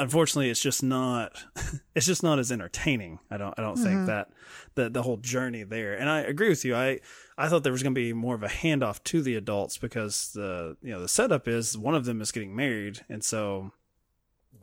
Unfortunately, 0.00 0.48
it's 0.48 0.62
just 0.62 0.82
not, 0.82 1.44
it's 1.94 2.06
just 2.06 2.22
not 2.22 2.38
as 2.38 2.50
entertaining. 2.50 3.18
I 3.30 3.36
don't, 3.36 3.54
I 3.58 3.62
don't 3.62 3.76
Mhm. 3.78 3.82
think 3.82 4.06
that 4.06 4.30
the, 4.74 4.88
the 4.88 5.02
whole 5.02 5.16
journey 5.18 5.64
there. 5.64 5.94
And 5.94 6.08
I 6.08 6.20
agree 6.20 6.48
with 6.48 6.64
you. 6.64 6.74
I, 6.74 7.00
I 7.36 7.48
thought 7.48 7.62
there 7.62 7.72
was 7.72 7.82
going 7.82 7.94
to 7.94 8.00
be 8.00 8.12
more 8.12 8.34
of 8.34 8.42
a 8.42 8.48
handoff 8.48 9.02
to 9.04 9.20
the 9.22 9.34
adults 9.36 9.76
because 9.76 10.32
the, 10.34 10.76
you 10.82 10.92
know, 10.92 11.00
the 11.00 11.08
setup 11.08 11.46
is 11.46 11.76
one 11.76 11.94
of 11.94 12.04
them 12.04 12.20
is 12.20 12.32
getting 12.32 12.54
married. 12.56 13.00
And 13.08 13.22
so 13.24 13.72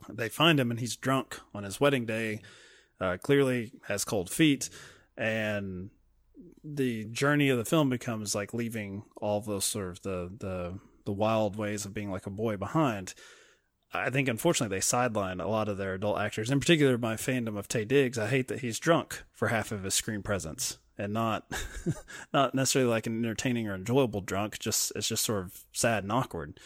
they 0.08 0.28
find 0.28 0.58
him 0.58 0.70
and 0.70 0.80
he's 0.80 0.96
drunk 0.96 1.38
on 1.54 1.64
his 1.64 1.80
wedding 1.80 2.06
day, 2.06 2.40
uh, 3.00 3.18
clearly 3.22 3.72
has 3.88 4.04
cold 4.04 4.30
feet 4.30 4.68
and 5.18 5.90
the 6.64 7.04
journey 7.04 7.48
of 7.48 7.58
the 7.58 7.64
film 7.64 7.90
becomes 7.90 8.34
like 8.34 8.52
leaving 8.52 9.04
all 9.16 9.40
those 9.40 9.64
sort 9.64 9.88
of 9.88 10.02
the 10.02 10.30
the 10.38 10.78
the 11.04 11.12
wild 11.12 11.56
ways 11.56 11.84
of 11.84 11.94
being 11.94 12.10
like 12.10 12.26
a 12.26 12.30
boy 12.30 12.56
behind. 12.56 13.14
I 13.92 14.10
think 14.10 14.28
unfortunately 14.28 14.76
they 14.76 14.80
sideline 14.80 15.40
a 15.40 15.48
lot 15.48 15.68
of 15.68 15.78
their 15.78 15.94
adult 15.94 16.18
actors, 16.18 16.50
in 16.50 16.60
particular 16.60 16.98
my 16.98 17.14
fandom 17.14 17.56
of 17.56 17.68
Taye 17.68 17.86
Diggs. 17.86 18.18
I 18.18 18.26
hate 18.26 18.48
that 18.48 18.60
he's 18.60 18.80
drunk 18.80 19.22
for 19.32 19.48
half 19.48 19.70
of 19.72 19.84
his 19.84 19.94
screen 19.94 20.22
presence 20.22 20.78
and 20.98 21.12
not 21.12 21.50
not 22.32 22.54
necessarily 22.54 22.90
like 22.90 23.06
an 23.06 23.24
entertaining 23.24 23.68
or 23.68 23.74
enjoyable 23.74 24.20
drunk. 24.20 24.58
Just 24.58 24.92
it's 24.96 25.08
just 25.08 25.24
sort 25.24 25.44
of 25.44 25.64
sad 25.72 26.02
and 26.02 26.12
awkward. 26.12 26.58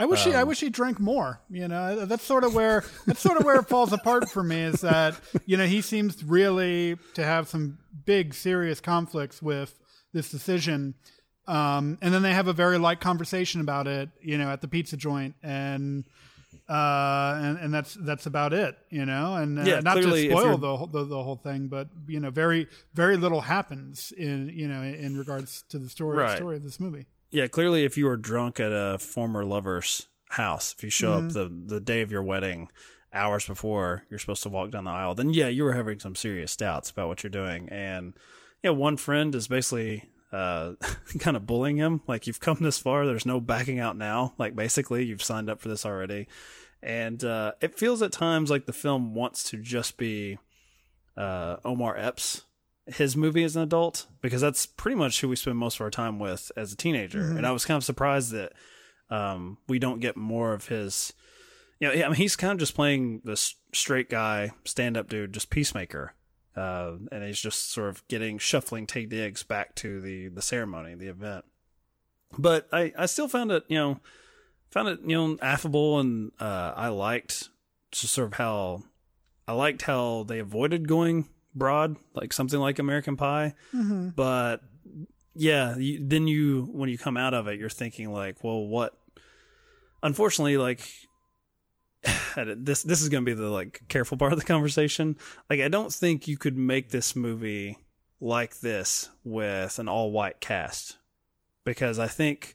I 0.00 0.06
wish 0.06 0.24
he, 0.24 0.34
I 0.34 0.42
Um, 0.42 0.48
wish 0.48 0.60
he 0.60 0.70
drank 0.70 0.98
more. 0.98 1.40
You 1.50 1.68
know, 1.68 2.06
that's 2.06 2.24
sort 2.24 2.44
of 2.44 2.54
where 2.54 2.84
that's 3.06 3.20
sort 3.20 3.38
of 3.38 3.44
where 3.44 3.56
it 3.60 3.68
falls 3.68 3.92
apart 3.92 4.30
for 4.30 4.42
me. 4.42 4.62
Is 4.62 4.80
that 4.80 5.14
you 5.46 5.56
know 5.56 5.66
he 5.66 5.80
seems 5.82 6.24
really 6.24 6.96
to 7.14 7.22
have 7.24 7.48
some 7.48 7.78
big 8.06 8.34
serious 8.34 8.80
conflicts 8.80 9.42
with 9.42 9.78
this 10.12 10.30
decision, 10.30 10.94
um, 11.46 11.98
and 12.02 12.12
then 12.14 12.22
they 12.22 12.32
have 12.32 12.48
a 12.48 12.52
very 12.54 12.78
light 12.78 13.00
conversation 13.00 13.60
about 13.60 13.86
it. 13.86 14.08
You 14.22 14.38
know, 14.38 14.48
at 14.50 14.60
the 14.60 14.68
pizza 14.68 14.96
joint, 14.96 15.34
and 15.42 16.04
uh, 16.68 17.38
and 17.42 17.58
and 17.58 17.74
that's 17.74 17.94
that's 18.00 18.26
about 18.26 18.52
it. 18.52 18.76
You 18.90 19.04
know, 19.06 19.36
and 19.36 19.58
uh, 19.58 19.62
Yeah, 19.62 19.80
not 19.80 19.94
to 19.94 20.02
clearly, 20.02 20.30
spoil 20.30 20.56
the, 20.58 20.76
whole- 20.76 20.86
the 20.86 21.04
the 21.04 21.22
whole 21.22 21.36
thing, 21.36 21.68
but 21.68 21.88
you 22.06 22.20
know, 22.20 22.30
very 22.30 22.68
very 22.94 23.16
little 23.16 23.40
happens 23.40 24.12
in 24.16 24.48
you 24.54 24.68
know 24.68 24.82
in 24.82 25.16
regards 25.18 25.62
to 25.70 25.78
the 25.78 25.88
story 25.88 26.18
Right. 26.18 26.36
story 26.36 26.56
of 26.56 26.62
this 26.62 26.78
movie. 26.80 27.06
Yeah, 27.30 27.46
clearly, 27.46 27.84
if 27.84 27.96
you 27.96 28.06
were 28.06 28.16
drunk 28.16 28.58
at 28.60 28.72
a 28.72 28.98
former 28.98 29.44
lover's 29.44 30.08
house, 30.30 30.74
if 30.76 30.82
you 30.84 30.90
show 30.90 31.20
Mhm. 31.20 31.26
up 31.26 31.32
the 31.32 31.48
the 31.74 31.80
day 31.80 32.00
of 32.02 32.10
your 32.10 32.22
wedding, 32.22 32.68
hours 33.12 33.46
before 33.46 34.04
you're 34.08 34.18
supposed 34.20 34.42
to 34.44 34.48
walk 34.48 34.70
down 34.70 34.84
the 34.84 34.90
aisle, 34.90 35.14
then 35.14 35.32
yeah, 35.32 35.48
you 35.48 35.64
were 35.64 35.72
having 35.72 35.98
some 35.98 36.14
serious 36.14 36.56
doubts 36.56 36.90
about 36.90 37.08
what 37.08 37.22
you're 37.22 37.30
doing. 37.30 37.68
And 37.70 38.14
yeah, 38.62 38.70
one 38.70 38.96
friend 38.96 39.34
is 39.34 39.48
basically 39.48 40.08
uh, 40.32 40.74
kind 41.18 41.36
of 41.36 41.44
bullying 41.46 41.76
him, 41.76 42.02
like 42.06 42.28
you've 42.28 42.38
come 42.38 42.58
this 42.60 42.78
far, 42.78 43.04
there's 43.04 43.26
no 43.26 43.40
backing 43.40 43.80
out 43.80 43.96
now. 43.96 44.32
Like 44.38 44.54
basically, 44.54 45.04
you've 45.04 45.24
signed 45.24 45.50
up 45.50 45.60
for 45.60 45.68
this 45.68 45.84
already, 45.84 46.28
and 46.82 47.22
uh, 47.24 47.52
it 47.60 47.76
feels 47.76 48.00
at 48.00 48.12
times 48.12 48.48
like 48.50 48.66
the 48.66 48.72
film 48.72 49.12
wants 49.14 49.42
to 49.50 49.56
just 49.56 49.96
be 49.96 50.38
uh, 51.16 51.56
Omar 51.64 51.96
Epps 51.96 52.44
his 52.94 53.16
movie 53.16 53.44
as 53.44 53.56
an 53.56 53.62
adult 53.62 54.06
because 54.20 54.40
that's 54.40 54.66
pretty 54.66 54.96
much 54.96 55.20
who 55.20 55.28
we 55.28 55.36
spend 55.36 55.58
most 55.58 55.76
of 55.76 55.80
our 55.82 55.90
time 55.90 56.18
with 56.18 56.50
as 56.56 56.72
a 56.72 56.76
teenager. 56.76 57.20
Mhm. 57.22 57.38
And 57.38 57.46
I 57.46 57.52
was 57.52 57.64
kind 57.64 57.76
of 57.76 57.84
surprised 57.84 58.32
that 58.32 58.52
um, 59.10 59.58
we 59.68 59.78
don't 59.78 60.00
get 60.00 60.16
more 60.16 60.52
of 60.52 60.68
his. 60.68 61.12
You 61.80 61.88
know, 61.88 61.94
yeah, 61.94 62.04
I 62.06 62.08
mean, 62.08 62.16
he's 62.16 62.36
kind 62.36 62.52
of 62.52 62.58
just 62.58 62.74
playing 62.74 63.22
this 63.24 63.54
straight 63.72 64.10
guy, 64.10 64.52
stand 64.64 64.96
up 64.96 65.08
dude, 65.08 65.32
just 65.32 65.50
peacemaker. 65.50 66.14
Uh, 66.54 66.96
and 67.10 67.24
he's 67.24 67.40
just 67.40 67.72
sort 67.72 67.88
of 67.88 68.06
getting 68.08 68.36
shuffling 68.38 68.86
Taye 68.86 69.08
Diggs 69.08 69.42
back 69.42 69.74
to 69.76 70.00
the 70.00 70.28
the 70.28 70.42
ceremony, 70.42 70.94
the 70.94 71.08
event. 71.08 71.44
But 72.38 72.68
I 72.72 72.92
I 72.98 73.06
still 73.06 73.28
found 73.28 73.50
it, 73.50 73.64
you 73.68 73.78
know, 73.78 74.00
found 74.70 74.88
it 74.88 75.00
you 75.04 75.16
know 75.16 75.38
affable, 75.40 75.98
and 75.98 76.32
uh, 76.38 76.72
I 76.76 76.88
liked 76.88 77.48
just 77.92 78.14
sort 78.14 78.28
of 78.28 78.34
how 78.34 78.82
I 79.48 79.52
liked 79.52 79.82
how 79.82 80.24
they 80.24 80.38
avoided 80.38 80.86
going 80.86 81.28
broad, 81.54 81.96
like 82.14 82.32
something 82.32 82.58
like 82.58 82.78
American 82.78 83.16
Pie. 83.16 83.54
Mhm. 83.74 84.14
But 84.14 84.62
yeah, 85.34 85.76
you, 85.76 85.98
then 86.06 86.26
you 86.26 86.68
when 86.72 86.88
you 86.88 86.98
come 86.98 87.16
out 87.16 87.34
of 87.34 87.46
it, 87.48 87.58
you're 87.58 87.68
thinking 87.68 88.12
like, 88.12 88.42
well, 88.42 88.66
what? 88.66 88.94
Unfortunately, 90.02 90.56
like 90.56 90.88
this 92.36 92.82
this 92.82 93.02
is 93.02 93.08
going 93.08 93.24
to 93.24 93.30
be 93.30 93.34
the 93.34 93.48
like 93.48 93.82
careful 93.88 94.16
part 94.16 94.32
of 94.32 94.38
the 94.38 94.44
conversation. 94.44 95.16
Like, 95.48 95.60
I 95.60 95.68
don't 95.68 95.92
think 95.92 96.26
you 96.28 96.36
could 96.36 96.56
make 96.56 96.90
this 96.90 97.14
movie 97.14 97.78
like 98.20 98.60
this 98.60 99.08
with 99.24 99.78
an 99.78 99.88
all 99.88 100.10
white 100.10 100.40
cast 100.40 100.98
because 101.64 101.98
I 101.98 102.06
think 102.06 102.54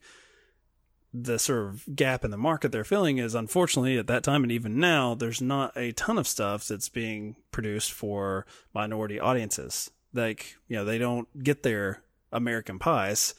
the 1.23 1.39
sort 1.39 1.67
of 1.67 1.95
gap 1.95 2.25
in 2.25 2.31
the 2.31 2.37
market 2.37 2.71
they're 2.71 2.83
filling 2.83 3.17
is 3.17 3.35
unfortunately 3.35 3.97
at 3.97 4.07
that 4.07 4.23
time 4.23 4.43
and 4.43 4.51
even 4.51 4.79
now 4.79 5.15
there's 5.15 5.41
not 5.41 5.75
a 5.77 5.91
ton 5.93 6.17
of 6.17 6.27
stuff 6.27 6.67
that's 6.67 6.89
being 6.89 7.35
produced 7.51 7.91
for 7.91 8.45
minority 8.73 9.19
audiences. 9.19 9.91
Like 10.13 10.55
you 10.67 10.75
know 10.75 10.85
they 10.85 10.97
don't 10.97 11.27
get 11.43 11.63
their 11.63 12.03
american 12.31 12.79
pies. 12.79 13.33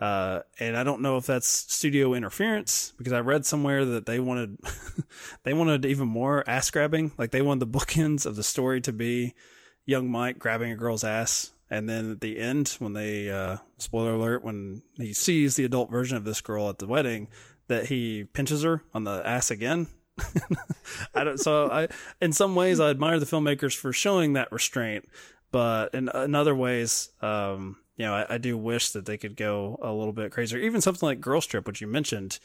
Uh, 0.00 0.40
and 0.60 0.76
i 0.76 0.84
don't 0.84 1.02
know 1.02 1.16
if 1.16 1.26
that's 1.26 1.48
studio 1.48 2.14
interference 2.14 2.92
because 2.98 3.12
i 3.12 3.18
read 3.18 3.44
somewhere 3.44 3.84
that 3.84 4.06
they 4.06 4.20
wanted 4.20 4.56
they 5.42 5.52
wanted 5.52 5.84
even 5.84 6.08
more 6.08 6.48
ass 6.48 6.70
grabbing. 6.70 7.12
Like 7.18 7.30
they 7.30 7.42
wanted 7.42 7.60
the 7.60 7.78
bookends 7.78 8.24
of 8.24 8.36
the 8.36 8.44
story 8.44 8.80
to 8.82 8.92
be 8.92 9.34
young 9.84 10.10
mike 10.10 10.38
grabbing 10.38 10.70
a 10.70 10.76
girl's 10.76 11.04
ass 11.04 11.50
and 11.70 11.88
then 11.88 12.10
at 12.12 12.20
the 12.20 12.38
end 12.38 12.76
when 12.78 12.92
they 12.92 13.30
uh 13.30 13.56
spoiler 13.76 14.14
alert 14.14 14.42
when 14.42 14.82
he 14.96 15.12
sees 15.12 15.56
the 15.56 15.64
adult 15.64 15.90
version 15.90 16.16
of 16.16 16.24
this 16.24 16.40
girl 16.40 16.68
at 16.68 16.78
the 16.78 16.86
wedding 16.86 17.28
that 17.68 17.86
he 17.86 18.24
pinches 18.24 18.62
her 18.62 18.82
on 18.94 19.04
the 19.04 19.22
ass 19.26 19.50
again. 19.50 19.86
I 21.14 21.22
don't 21.24 21.38
so 21.38 21.70
i 21.70 21.88
in 22.20 22.32
some 22.32 22.54
ways 22.56 22.80
i 22.80 22.90
admire 22.90 23.20
the 23.20 23.26
filmmakers 23.26 23.76
for 23.76 23.92
showing 23.92 24.32
that 24.32 24.50
restraint. 24.50 25.08
But 25.50 25.94
in, 25.94 26.10
in 26.14 26.34
other 26.34 26.54
ways 26.54 27.10
um 27.20 27.76
you 27.96 28.06
know 28.06 28.14
I, 28.14 28.34
I 28.34 28.38
do 28.38 28.56
wish 28.56 28.90
that 28.90 29.06
they 29.06 29.16
could 29.16 29.36
go 29.36 29.78
a 29.82 29.92
little 29.92 30.12
bit 30.12 30.32
crazier. 30.32 30.58
Even 30.58 30.80
something 30.80 31.06
like 31.06 31.20
Girls 31.20 31.46
Trip 31.46 31.66
which 31.66 31.80
you 31.80 31.86
mentioned 31.86 32.38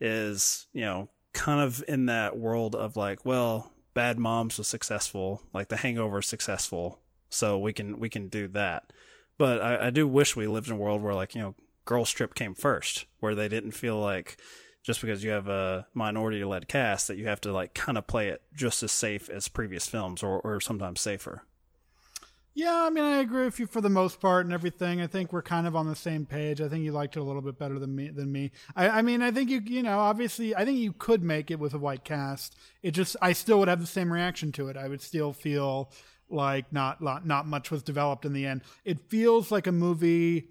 is 0.00 0.66
you 0.72 0.82
know 0.82 1.08
kind 1.32 1.60
of 1.60 1.84
in 1.88 2.06
that 2.06 2.36
world 2.36 2.74
of 2.74 2.96
like 2.96 3.24
well 3.24 3.70
bad 3.94 4.18
moms 4.18 4.58
was 4.58 4.68
successful 4.68 5.42
like 5.52 5.68
the 5.68 5.76
hangover 5.76 6.18
is 6.18 6.26
successful 6.26 6.98
so 7.32 7.58
we 7.58 7.72
can 7.72 7.98
we 7.98 8.08
can 8.08 8.28
do 8.28 8.46
that 8.48 8.92
but 9.38 9.60
I, 9.60 9.86
I 9.86 9.90
do 9.90 10.06
wish 10.06 10.36
we 10.36 10.46
lived 10.46 10.68
in 10.68 10.74
a 10.74 10.76
world 10.76 11.02
where 11.02 11.14
like 11.14 11.34
you 11.34 11.40
know 11.42 11.54
Girls 11.84 12.10
Trip 12.10 12.34
came 12.34 12.54
first 12.54 13.06
where 13.20 13.34
they 13.34 13.48
didn't 13.48 13.72
feel 13.72 13.98
like 13.98 14.36
just 14.82 15.00
because 15.00 15.22
you 15.22 15.30
have 15.30 15.48
a 15.48 15.86
minority 15.94 16.44
led 16.44 16.68
cast 16.68 17.08
that 17.08 17.16
you 17.16 17.26
have 17.26 17.40
to 17.42 17.52
like 17.52 17.74
kind 17.74 17.96
of 17.98 18.06
play 18.06 18.28
it 18.28 18.42
just 18.54 18.82
as 18.82 18.92
safe 18.92 19.28
as 19.30 19.48
previous 19.48 19.86
films 19.86 20.22
or, 20.22 20.40
or 20.40 20.60
sometimes 20.60 21.00
safer 21.00 21.44
Yeah, 22.54 22.84
I 22.86 22.90
mean, 22.90 23.04
I 23.04 23.18
agree 23.20 23.44
with 23.46 23.58
you 23.58 23.66
for 23.66 23.80
the 23.80 23.88
most 23.88 24.20
part 24.20 24.44
and 24.44 24.52
everything. 24.52 25.00
I 25.00 25.06
think 25.06 25.32
we're 25.32 25.40
kind 25.42 25.66
of 25.66 25.74
on 25.74 25.86
the 25.86 25.96
same 25.96 26.26
page. 26.26 26.60
I 26.60 26.68
think 26.68 26.84
you 26.84 26.92
liked 26.92 27.16
it 27.16 27.20
a 27.20 27.22
little 27.22 27.40
bit 27.40 27.58
better 27.58 27.78
than 27.78 27.96
me. 27.96 28.10
Than 28.10 28.30
me. 28.30 28.50
I, 28.76 28.98
I 28.98 29.02
mean, 29.02 29.22
I 29.22 29.30
think 29.30 29.48
you, 29.48 29.62
you 29.64 29.82
know, 29.82 29.98
obviously, 29.98 30.54
I 30.54 30.66
think 30.66 30.78
you 30.78 30.92
could 30.92 31.22
make 31.22 31.50
it 31.50 31.58
with 31.58 31.72
a 31.72 31.78
white 31.78 32.04
cast. 32.04 32.54
It 32.82 32.90
just, 32.90 33.16
I 33.22 33.32
still 33.32 33.58
would 33.60 33.68
have 33.68 33.80
the 33.80 33.86
same 33.86 34.12
reaction 34.12 34.52
to 34.52 34.68
it. 34.68 34.76
I 34.76 34.88
would 34.88 35.00
still 35.00 35.32
feel 35.32 35.90
like 36.32 36.72
not 36.72 37.00
not 37.00 37.26
not 37.26 37.46
much 37.46 37.70
was 37.70 37.82
developed 37.82 38.24
in 38.24 38.32
the 38.32 38.46
end. 38.46 38.62
It 38.84 39.00
feels 39.08 39.50
like 39.50 39.66
a 39.66 39.72
movie 39.72 40.48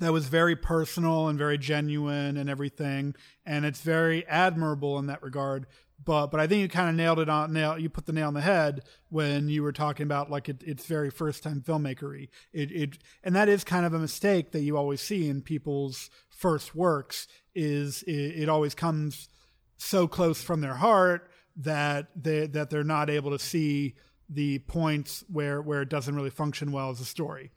that 0.00 0.12
was 0.12 0.28
very 0.28 0.54
personal 0.54 1.28
and 1.28 1.38
very 1.38 1.58
genuine 1.58 2.36
and 2.36 2.48
everything, 2.48 3.14
and 3.44 3.64
it's 3.64 3.80
very 3.80 4.26
admirable 4.26 4.98
in 4.98 5.06
that 5.06 5.22
regard. 5.22 5.66
But 6.04 6.28
but 6.28 6.40
I 6.40 6.46
think 6.46 6.62
you 6.62 6.68
kind 6.68 6.88
of 6.88 6.94
nailed 6.94 7.18
it 7.18 7.28
on 7.28 7.52
nail. 7.52 7.78
You 7.78 7.88
put 7.90 8.06
the 8.06 8.12
nail 8.12 8.28
on 8.28 8.34
the 8.34 8.40
head 8.40 8.84
when 9.08 9.48
you 9.48 9.62
were 9.62 9.72
talking 9.72 10.04
about 10.04 10.30
like 10.30 10.48
it, 10.48 10.62
it's 10.64 10.86
very 10.86 11.10
first 11.10 11.42
time 11.42 11.60
filmmakery. 11.60 12.28
It 12.52 12.70
it 12.70 12.98
and 13.24 13.34
that 13.34 13.48
is 13.48 13.64
kind 13.64 13.84
of 13.84 13.92
a 13.92 13.98
mistake 13.98 14.52
that 14.52 14.62
you 14.62 14.76
always 14.76 15.00
see 15.00 15.28
in 15.28 15.42
people's 15.42 16.10
first 16.30 16.74
works. 16.74 17.26
Is 17.54 18.04
it, 18.04 18.42
it 18.42 18.48
always 18.48 18.74
comes 18.74 19.28
so 19.76 20.06
close 20.06 20.42
from 20.42 20.60
their 20.60 20.74
heart 20.74 21.30
that 21.56 22.08
they 22.14 22.46
that 22.46 22.70
they're 22.70 22.84
not 22.84 23.10
able 23.10 23.32
to 23.32 23.38
see 23.38 23.94
the 24.28 24.58
points 24.60 25.24
where 25.28 25.60
where 25.62 25.82
it 25.82 25.88
doesn't 25.88 26.14
really 26.14 26.30
function 26.30 26.72
well 26.72 26.90
as 26.90 27.00
a 27.00 27.04
story. 27.04 27.50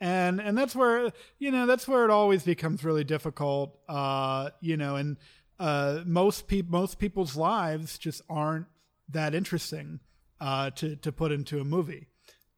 And 0.00 0.40
and 0.40 0.56
that's 0.58 0.74
where 0.74 1.12
you 1.38 1.50
know 1.50 1.66
that's 1.66 1.88
where 1.88 2.04
it 2.04 2.10
always 2.10 2.42
becomes 2.42 2.84
really 2.84 3.04
difficult 3.04 3.78
uh 3.88 4.50
you 4.60 4.76
know 4.76 4.96
and 4.96 5.16
uh 5.58 6.02
most 6.04 6.48
people 6.48 6.78
most 6.78 6.98
people's 6.98 7.36
lives 7.36 7.96
just 7.96 8.20
aren't 8.28 8.66
that 9.08 9.34
interesting 9.34 10.00
uh 10.40 10.70
to 10.70 10.96
to 10.96 11.12
put 11.12 11.32
into 11.32 11.60
a 11.60 11.64
movie. 11.64 12.08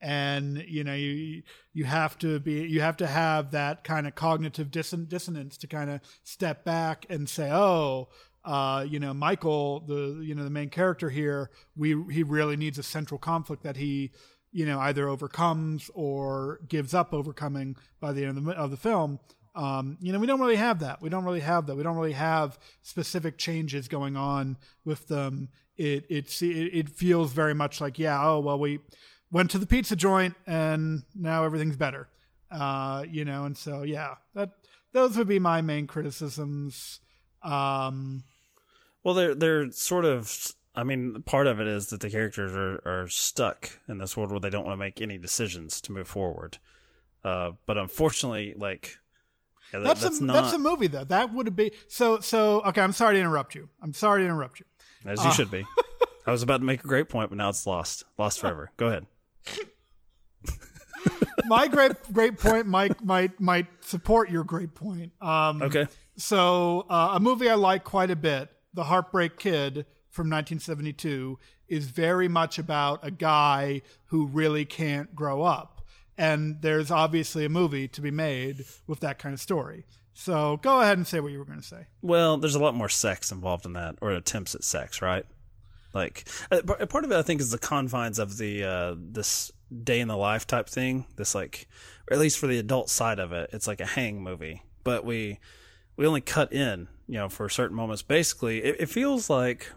And 0.00 0.64
you 0.66 0.82
know 0.82 0.94
you 0.94 1.42
you 1.72 1.84
have 1.84 2.18
to 2.18 2.40
be 2.40 2.66
you 2.66 2.80
have 2.80 2.96
to 2.98 3.06
have 3.06 3.52
that 3.52 3.84
kind 3.84 4.06
of 4.06 4.14
cognitive 4.14 4.70
disson- 4.70 5.06
dissonance 5.06 5.56
to 5.58 5.66
kind 5.66 5.90
of 5.90 6.00
step 6.24 6.64
back 6.64 7.06
and 7.08 7.28
say 7.28 7.50
oh 7.52 8.08
uh, 8.48 8.82
you 8.88 8.98
know, 8.98 9.12
Michael, 9.12 9.80
the 9.80 10.22
you 10.22 10.34
know 10.34 10.42
the 10.42 10.48
main 10.48 10.70
character 10.70 11.10
here, 11.10 11.50
we 11.76 11.90
he 12.10 12.22
really 12.22 12.56
needs 12.56 12.78
a 12.78 12.82
central 12.82 13.18
conflict 13.18 13.62
that 13.62 13.76
he, 13.76 14.10
you 14.52 14.64
know, 14.64 14.80
either 14.80 15.06
overcomes 15.06 15.90
or 15.92 16.58
gives 16.66 16.94
up 16.94 17.12
overcoming 17.12 17.76
by 18.00 18.10
the 18.10 18.24
end 18.24 18.38
of 18.38 18.44
the, 18.44 18.52
of 18.52 18.70
the 18.70 18.78
film. 18.78 19.20
Um, 19.54 19.98
you 20.00 20.14
know, 20.14 20.18
we 20.18 20.26
don't 20.26 20.40
really 20.40 20.56
have 20.56 20.80
that. 20.80 21.02
We 21.02 21.10
don't 21.10 21.26
really 21.26 21.40
have 21.40 21.66
that. 21.66 21.76
We 21.76 21.82
don't 21.82 21.96
really 21.96 22.12
have 22.12 22.58
specific 22.80 23.36
changes 23.36 23.86
going 23.86 24.16
on 24.16 24.56
with 24.82 25.08
them. 25.08 25.50
It 25.76 26.06
it 26.08 26.34
it 26.40 26.88
feels 26.88 27.34
very 27.34 27.54
much 27.54 27.82
like 27.82 27.98
yeah, 27.98 28.18
oh 28.26 28.40
well, 28.40 28.58
we 28.58 28.78
went 29.30 29.50
to 29.50 29.58
the 29.58 29.66
pizza 29.66 29.94
joint 29.94 30.34
and 30.46 31.02
now 31.14 31.44
everything's 31.44 31.76
better. 31.76 32.08
Uh, 32.50 33.04
you 33.10 33.26
know, 33.26 33.44
and 33.44 33.58
so 33.58 33.82
yeah, 33.82 34.14
that 34.34 34.52
those 34.94 35.18
would 35.18 35.28
be 35.28 35.38
my 35.38 35.60
main 35.60 35.86
criticisms. 35.86 37.00
Um, 37.42 38.24
well, 39.08 39.14
they're 39.14 39.34
they're 39.34 39.70
sort 39.70 40.04
of. 40.04 40.52
I 40.74 40.84
mean, 40.84 41.22
part 41.22 41.46
of 41.46 41.60
it 41.60 41.66
is 41.66 41.86
that 41.86 42.00
the 42.00 42.10
characters 42.10 42.52
are, 42.52 42.82
are 42.84 43.08
stuck 43.08 43.70
in 43.88 43.96
this 43.96 44.18
world 44.18 44.30
where 44.30 44.38
they 44.38 44.50
don't 44.50 44.66
want 44.66 44.74
to 44.74 44.78
make 44.78 45.00
any 45.00 45.16
decisions 45.16 45.80
to 45.80 45.92
move 45.92 46.06
forward. 46.06 46.58
Uh, 47.24 47.52
but 47.64 47.78
unfortunately, 47.78 48.52
like 48.54 48.98
yeah, 49.72 49.80
that, 49.80 49.86
that's, 49.86 50.02
that's, 50.02 50.20
a, 50.20 50.24
not... 50.24 50.34
that's 50.34 50.52
a 50.52 50.58
movie 50.58 50.88
though. 50.88 51.04
That 51.04 51.32
would 51.32 51.56
be 51.56 51.72
so 51.88 52.20
so. 52.20 52.60
Okay, 52.64 52.82
I'm 52.82 52.92
sorry 52.92 53.14
to 53.14 53.20
interrupt 53.20 53.54
you. 53.54 53.70
I'm 53.80 53.94
sorry 53.94 54.20
to 54.20 54.26
interrupt 54.26 54.60
you. 54.60 54.66
As 55.06 55.24
you 55.24 55.30
uh, 55.30 55.32
should 55.32 55.50
be. 55.50 55.64
I 56.26 56.32
was 56.32 56.42
about 56.42 56.58
to 56.58 56.64
make 56.64 56.84
a 56.84 56.86
great 56.86 57.08
point, 57.08 57.30
but 57.30 57.38
now 57.38 57.48
it's 57.48 57.66
lost, 57.66 58.04
lost 58.18 58.40
forever. 58.40 58.70
Go 58.76 58.88
ahead. 58.88 59.06
My 61.46 61.66
great 61.66 61.92
great 62.12 62.38
point 62.38 62.66
might 62.66 63.02
might 63.02 63.40
might 63.40 63.68
support 63.80 64.28
your 64.28 64.44
great 64.44 64.74
point. 64.74 65.12
Um, 65.22 65.62
okay. 65.62 65.86
So 66.18 66.84
uh, 66.90 67.12
a 67.14 67.20
movie 67.20 67.48
I 67.48 67.54
like 67.54 67.84
quite 67.84 68.10
a 68.10 68.16
bit 68.16 68.50
the 68.78 68.84
Heartbreak 68.84 69.40
Kid 69.40 69.86
from 70.08 70.30
1972 70.30 71.36
is 71.66 71.86
very 71.86 72.28
much 72.28 72.60
about 72.60 73.00
a 73.02 73.10
guy 73.10 73.82
who 74.04 74.24
really 74.24 74.64
can't 74.64 75.16
grow 75.16 75.42
up. 75.42 75.84
And 76.16 76.62
there's 76.62 76.92
obviously 76.92 77.44
a 77.44 77.48
movie 77.48 77.88
to 77.88 78.00
be 78.00 78.12
made 78.12 78.64
with 78.86 79.00
that 79.00 79.18
kind 79.18 79.32
of 79.32 79.40
story. 79.40 79.84
So 80.14 80.58
go 80.58 80.80
ahead 80.80 80.96
and 80.96 81.04
say 81.04 81.18
what 81.18 81.32
you 81.32 81.40
were 81.40 81.44
going 81.44 81.58
to 81.60 81.66
say. 81.66 81.86
Well, 82.02 82.36
there's 82.36 82.54
a 82.54 82.60
lot 82.60 82.76
more 82.76 82.88
sex 82.88 83.32
involved 83.32 83.66
in 83.66 83.72
that, 83.72 83.96
or 84.00 84.12
attempts 84.12 84.54
at 84.54 84.62
sex, 84.62 85.02
right? 85.02 85.26
Like 85.92 86.28
uh, 86.52 86.62
part 86.86 87.04
of 87.04 87.10
it, 87.10 87.16
I 87.16 87.22
think, 87.22 87.40
is 87.40 87.50
the 87.50 87.58
confines 87.58 88.20
of 88.20 88.38
the 88.38 88.62
uh, 88.62 88.94
this 88.96 89.50
day 89.82 89.98
in 89.98 90.06
the 90.06 90.16
life 90.16 90.46
type 90.46 90.68
thing. 90.68 91.06
This 91.16 91.34
like, 91.34 91.66
or 92.08 92.14
at 92.14 92.20
least 92.20 92.38
for 92.38 92.46
the 92.46 92.60
adult 92.60 92.90
side 92.90 93.18
of 93.18 93.32
it, 93.32 93.50
it's 93.52 93.66
like 93.66 93.80
a 93.80 93.86
hang 93.86 94.22
movie. 94.22 94.62
But 94.84 95.04
we 95.04 95.40
we 95.98 96.06
only 96.06 96.20
cut 96.22 96.52
in, 96.52 96.88
you 97.08 97.16
know, 97.18 97.28
for 97.28 97.48
certain 97.50 97.76
moments. 97.76 98.00
Basically, 98.00 98.62
it, 98.62 98.76
it 98.80 98.88
feels 98.88 99.28
like 99.28 99.70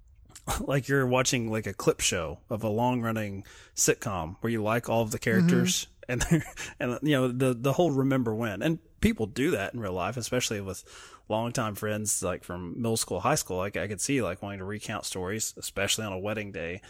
like 0.60 0.88
you're 0.88 1.06
watching 1.06 1.50
like 1.50 1.66
a 1.66 1.74
clip 1.74 2.00
show 2.00 2.38
of 2.48 2.62
a 2.62 2.68
long 2.68 3.02
running 3.02 3.44
sitcom 3.74 4.36
where 4.40 4.50
you 4.50 4.62
like 4.62 4.88
all 4.88 5.02
of 5.02 5.10
the 5.10 5.18
characters 5.18 5.88
mm-hmm. 6.08 6.20
and 6.30 6.44
and 6.80 7.08
you 7.08 7.12
know 7.12 7.28
the 7.28 7.52
the 7.52 7.74
whole 7.74 7.90
remember 7.90 8.34
when 8.34 8.62
and 8.62 8.78
people 9.00 9.26
do 9.26 9.50
that 9.50 9.74
in 9.74 9.80
real 9.80 9.92
life 9.92 10.16
especially 10.16 10.60
with 10.60 10.82
longtime 11.28 11.74
friends 11.74 12.22
like 12.22 12.42
from 12.42 12.74
middle 12.76 12.96
school 12.96 13.20
high 13.20 13.34
school 13.34 13.56
like 13.56 13.76
I 13.76 13.86
could 13.86 14.00
see 14.00 14.20
like 14.22 14.42
wanting 14.42 14.58
to 14.58 14.64
recount 14.64 15.04
stories 15.04 15.54
especially 15.56 16.04
on 16.04 16.12
a 16.12 16.18
wedding 16.18 16.52
day 16.52 16.80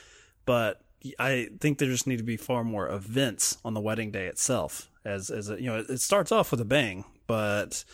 but 0.47 0.81
I 1.19 1.49
think 1.61 1.79
there 1.79 1.89
just 1.89 2.07
need 2.07 2.19
to 2.19 2.25
be 2.25 2.37
far 2.37 2.65
more 2.65 2.89
events 2.89 3.59
on 3.65 3.75
the 3.75 3.81
wedding 3.81 4.11
day 4.11 4.27
itself 4.27 4.91
as 5.05 5.29
as 5.29 5.51
a, 5.51 5.61
you 5.61 5.67
know 5.67 5.85
it 5.87 6.01
starts 6.01 6.33
off 6.33 6.51
with 6.51 6.61
a 6.61 6.65
bang 6.65 7.05
but 7.27 7.85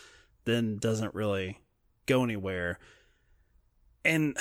then 0.46 0.78
doesn't 0.78 1.14
really 1.14 1.58
go 2.06 2.24
anywhere. 2.24 2.78
And 4.04 4.36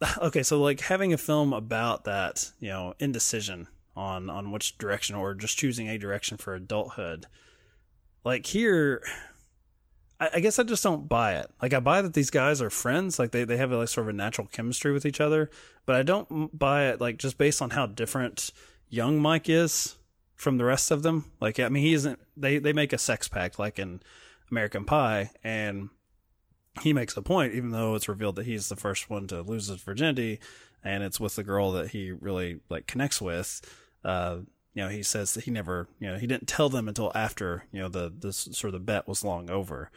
okay, 0.18 0.42
so 0.42 0.60
like 0.60 0.80
having 0.80 1.12
a 1.12 1.18
film 1.18 1.52
about 1.52 2.04
that, 2.04 2.50
you 2.58 2.68
know, 2.68 2.94
indecision 2.98 3.68
on 3.94 4.28
on 4.28 4.50
which 4.50 4.76
direction 4.76 5.16
or 5.16 5.34
just 5.34 5.56
choosing 5.56 5.88
a 5.88 5.98
direction 5.98 6.36
for 6.36 6.54
adulthood. 6.54 7.26
Like 8.24 8.44
here 8.46 9.02
I, 10.20 10.30
I 10.34 10.40
guess 10.40 10.58
I 10.58 10.62
just 10.62 10.82
don't 10.82 11.08
buy 11.08 11.36
it. 11.36 11.50
Like 11.62 11.72
I 11.72 11.80
buy 11.80 12.02
that 12.02 12.14
these 12.14 12.30
guys 12.30 12.60
are 12.60 12.70
friends, 12.70 13.18
like 13.18 13.30
they, 13.30 13.44
they 13.44 13.56
have 13.56 13.72
like 13.72 13.88
sort 13.88 14.06
of 14.06 14.14
a 14.14 14.16
natural 14.16 14.48
chemistry 14.48 14.92
with 14.92 15.06
each 15.06 15.20
other, 15.20 15.50
but 15.84 15.96
I 15.96 16.02
don't 16.02 16.56
buy 16.56 16.86
it 16.88 17.00
like 17.00 17.18
just 17.18 17.38
based 17.38 17.62
on 17.62 17.70
how 17.70 17.86
different 17.86 18.50
young 18.88 19.18
Mike 19.18 19.48
is 19.48 19.96
from 20.34 20.58
the 20.58 20.64
rest 20.64 20.90
of 20.90 21.02
them. 21.02 21.32
Like 21.40 21.58
I 21.58 21.68
mean 21.68 21.82
he 21.82 21.94
isn't 21.94 22.18
they, 22.36 22.58
they 22.58 22.72
make 22.72 22.92
a 22.92 22.98
sex 22.98 23.28
pact 23.28 23.58
like 23.58 23.78
in 23.78 24.00
American 24.50 24.84
Pie, 24.84 25.30
and 25.42 25.88
he 26.82 26.92
makes 26.92 27.16
a 27.16 27.22
point, 27.22 27.54
even 27.54 27.70
though 27.70 27.94
it's 27.94 28.08
revealed 28.08 28.36
that 28.36 28.46
he's 28.46 28.68
the 28.68 28.76
first 28.76 29.08
one 29.08 29.26
to 29.28 29.42
lose 29.42 29.68
his 29.68 29.82
virginity, 29.82 30.40
and 30.84 31.02
it's 31.02 31.18
with 31.18 31.36
the 31.36 31.42
girl 31.42 31.72
that 31.72 31.90
he 31.90 32.12
really 32.12 32.60
like 32.68 32.86
connects 32.86 33.20
with. 33.20 33.60
Uh, 34.04 34.38
you 34.74 34.82
know, 34.82 34.88
he 34.88 35.02
says 35.02 35.34
that 35.34 35.44
he 35.44 35.50
never, 35.50 35.88
you 35.98 36.06
know, 36.06 36.18
he 36.18 36.26
didn't 36.26 36.48
tell 36.48 36.68
them 36.68 36.86
until 36.86 37.10
after, 37.14 37.64
you 37.72 37.80
know, 37.80 37.88
the 37.88 38.12
the 38.16 38.32
sort 38.32 38.66
of 38.66 38.72
the 38.72 38.84
bet 38.84 39.08
was 39.08 39.24
long 39.24 39.50
over, 39.50 39.90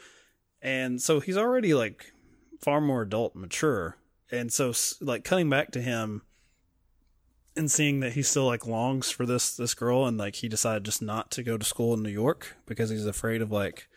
and 0.61 1.01
so 1.01 1.19
he's 1.19 1.37
already 1.37 1.73
like 1.73 2.13
far 2.61 2.79
more 2.79 3.01
adult, 3.01 3.35
mature, 3.35 3.97
and 4.31 4.51
so 4.51 4.73
like 5.01 5.23
cutting 5.23 5.49
back 5.49 5.71
to 5.71 5.81
him 5.81 6.21
and 7.55 7.69
seeing 7.69 7.99
that 7.99 8.13
he 8.13 8.23
still 8.23 8.45
like 8.45 8.65
longs 8.65 9.11
for 9.11 9.25
this 9.25 9.55
this 9.57 9.73
girl 9.73 10.05
and 10.05 10.17
like 10.17 10.35
he 10.35 10.47
decided 10.47 10.85
just 10.85 11.01
not 11.01 11.29
to 11.31 11.43
go 11.43 11.57
to 11.57 11.65
school 11.65 11.93
in 11.93 12.01
New 12.01 12.09
York 12.09 12.55
because 12.65 12.89
he's 12.89 13.05
afraid 13.05 13.41
of 13.41 13.51
like 13.51 13.87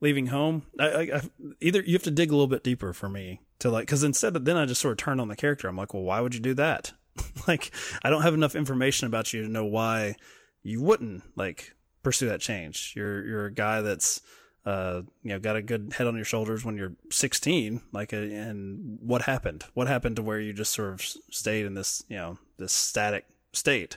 leaving 0.00 0.26
home. 0.26 0.62
I, 0.78 0.88
I, 0.88 1.00
I, 1.00 1.20
either 1.60 1.80
you 1.82 1.94
have 1.94 2.02
to 2.04 2.10
dig 2.10 2.30
a 2.30 2.34
little 2.34 2.46
bit 2.46 2.64
deeper 2.64 2.92
for 2.92 3.08
me 3.08 3.40
to 3.60 3.70
like, 3.70 3.86
because 3.86 4.04
instead 4.04 4.36
of 4.36 4.44
then 4.44 4.56
I 4.56 4.66
just 4.66 4.80
sort 4.80 4.92
of 4.92 4.98
turn 4.98 5.20
on 5.20 5.28
the 5.28 5.36
character. 5.36 5.68
I'm 5.68 5.76
like, 5.76 5.94
well, 5.94 6.02
why 6.02 6.20
would 6.20 6.34
you 6.34 6.40
do 6.40 6.54
that? 6.54 6.92
like, 7.48 7.70
I 8.02 8.10
don't 8.10 8.22
have 8.22 8.34
enough 8.34 8.54
information 8.54 9.06
about 9.06 9.32
you 9.32 9.42
to 9.42 9.48
know 9.48 9.64
why 9.64 10.16
you 10.62 10.82
wouldn't 10.82 11.22
like 11.36 11.74
pursue 12.02 12.28
that 12.28 12.40
change. 12.40 12.92
You're 12.96 13.24
you're 13.24 13.46
a 13.46 13.52
guy 13.52 13.80
that's 13.80 14.20
uh 14.64 15.02
you 15.22 15.30
know 15.30 15.38
got 15.38 15.54
a 15.54 15.62
good 15.62 15.92
head 15.96 16.08
on 16.08 16.16
your 16.16 16.24
shoulders 16.24 16.64
when 16.64 16.76
you're 16.76 16.94
16. 17.10 17.80
Like, 17.92 18.12
a, 18.12 18.18
uh, 18.18 18.50
and 18.50 18.98
what 19.00 19.22
happened? 19.22 19.64
What 19.74 19.88
happened 19.88 20.16
to 20.16 20.22
where 20.22 20.40
you 20.40 20.52
just 20.52 20.72
sort 20.72 20.92
of 20.92 21.00
stayed 21.30 21.66
in 21.66 21.74
this 21.74 22.04
you 22.08 22.16
know 22.16 22.38
this 22.58 22.72
static 22.72 23.26
state? 23.52 23.96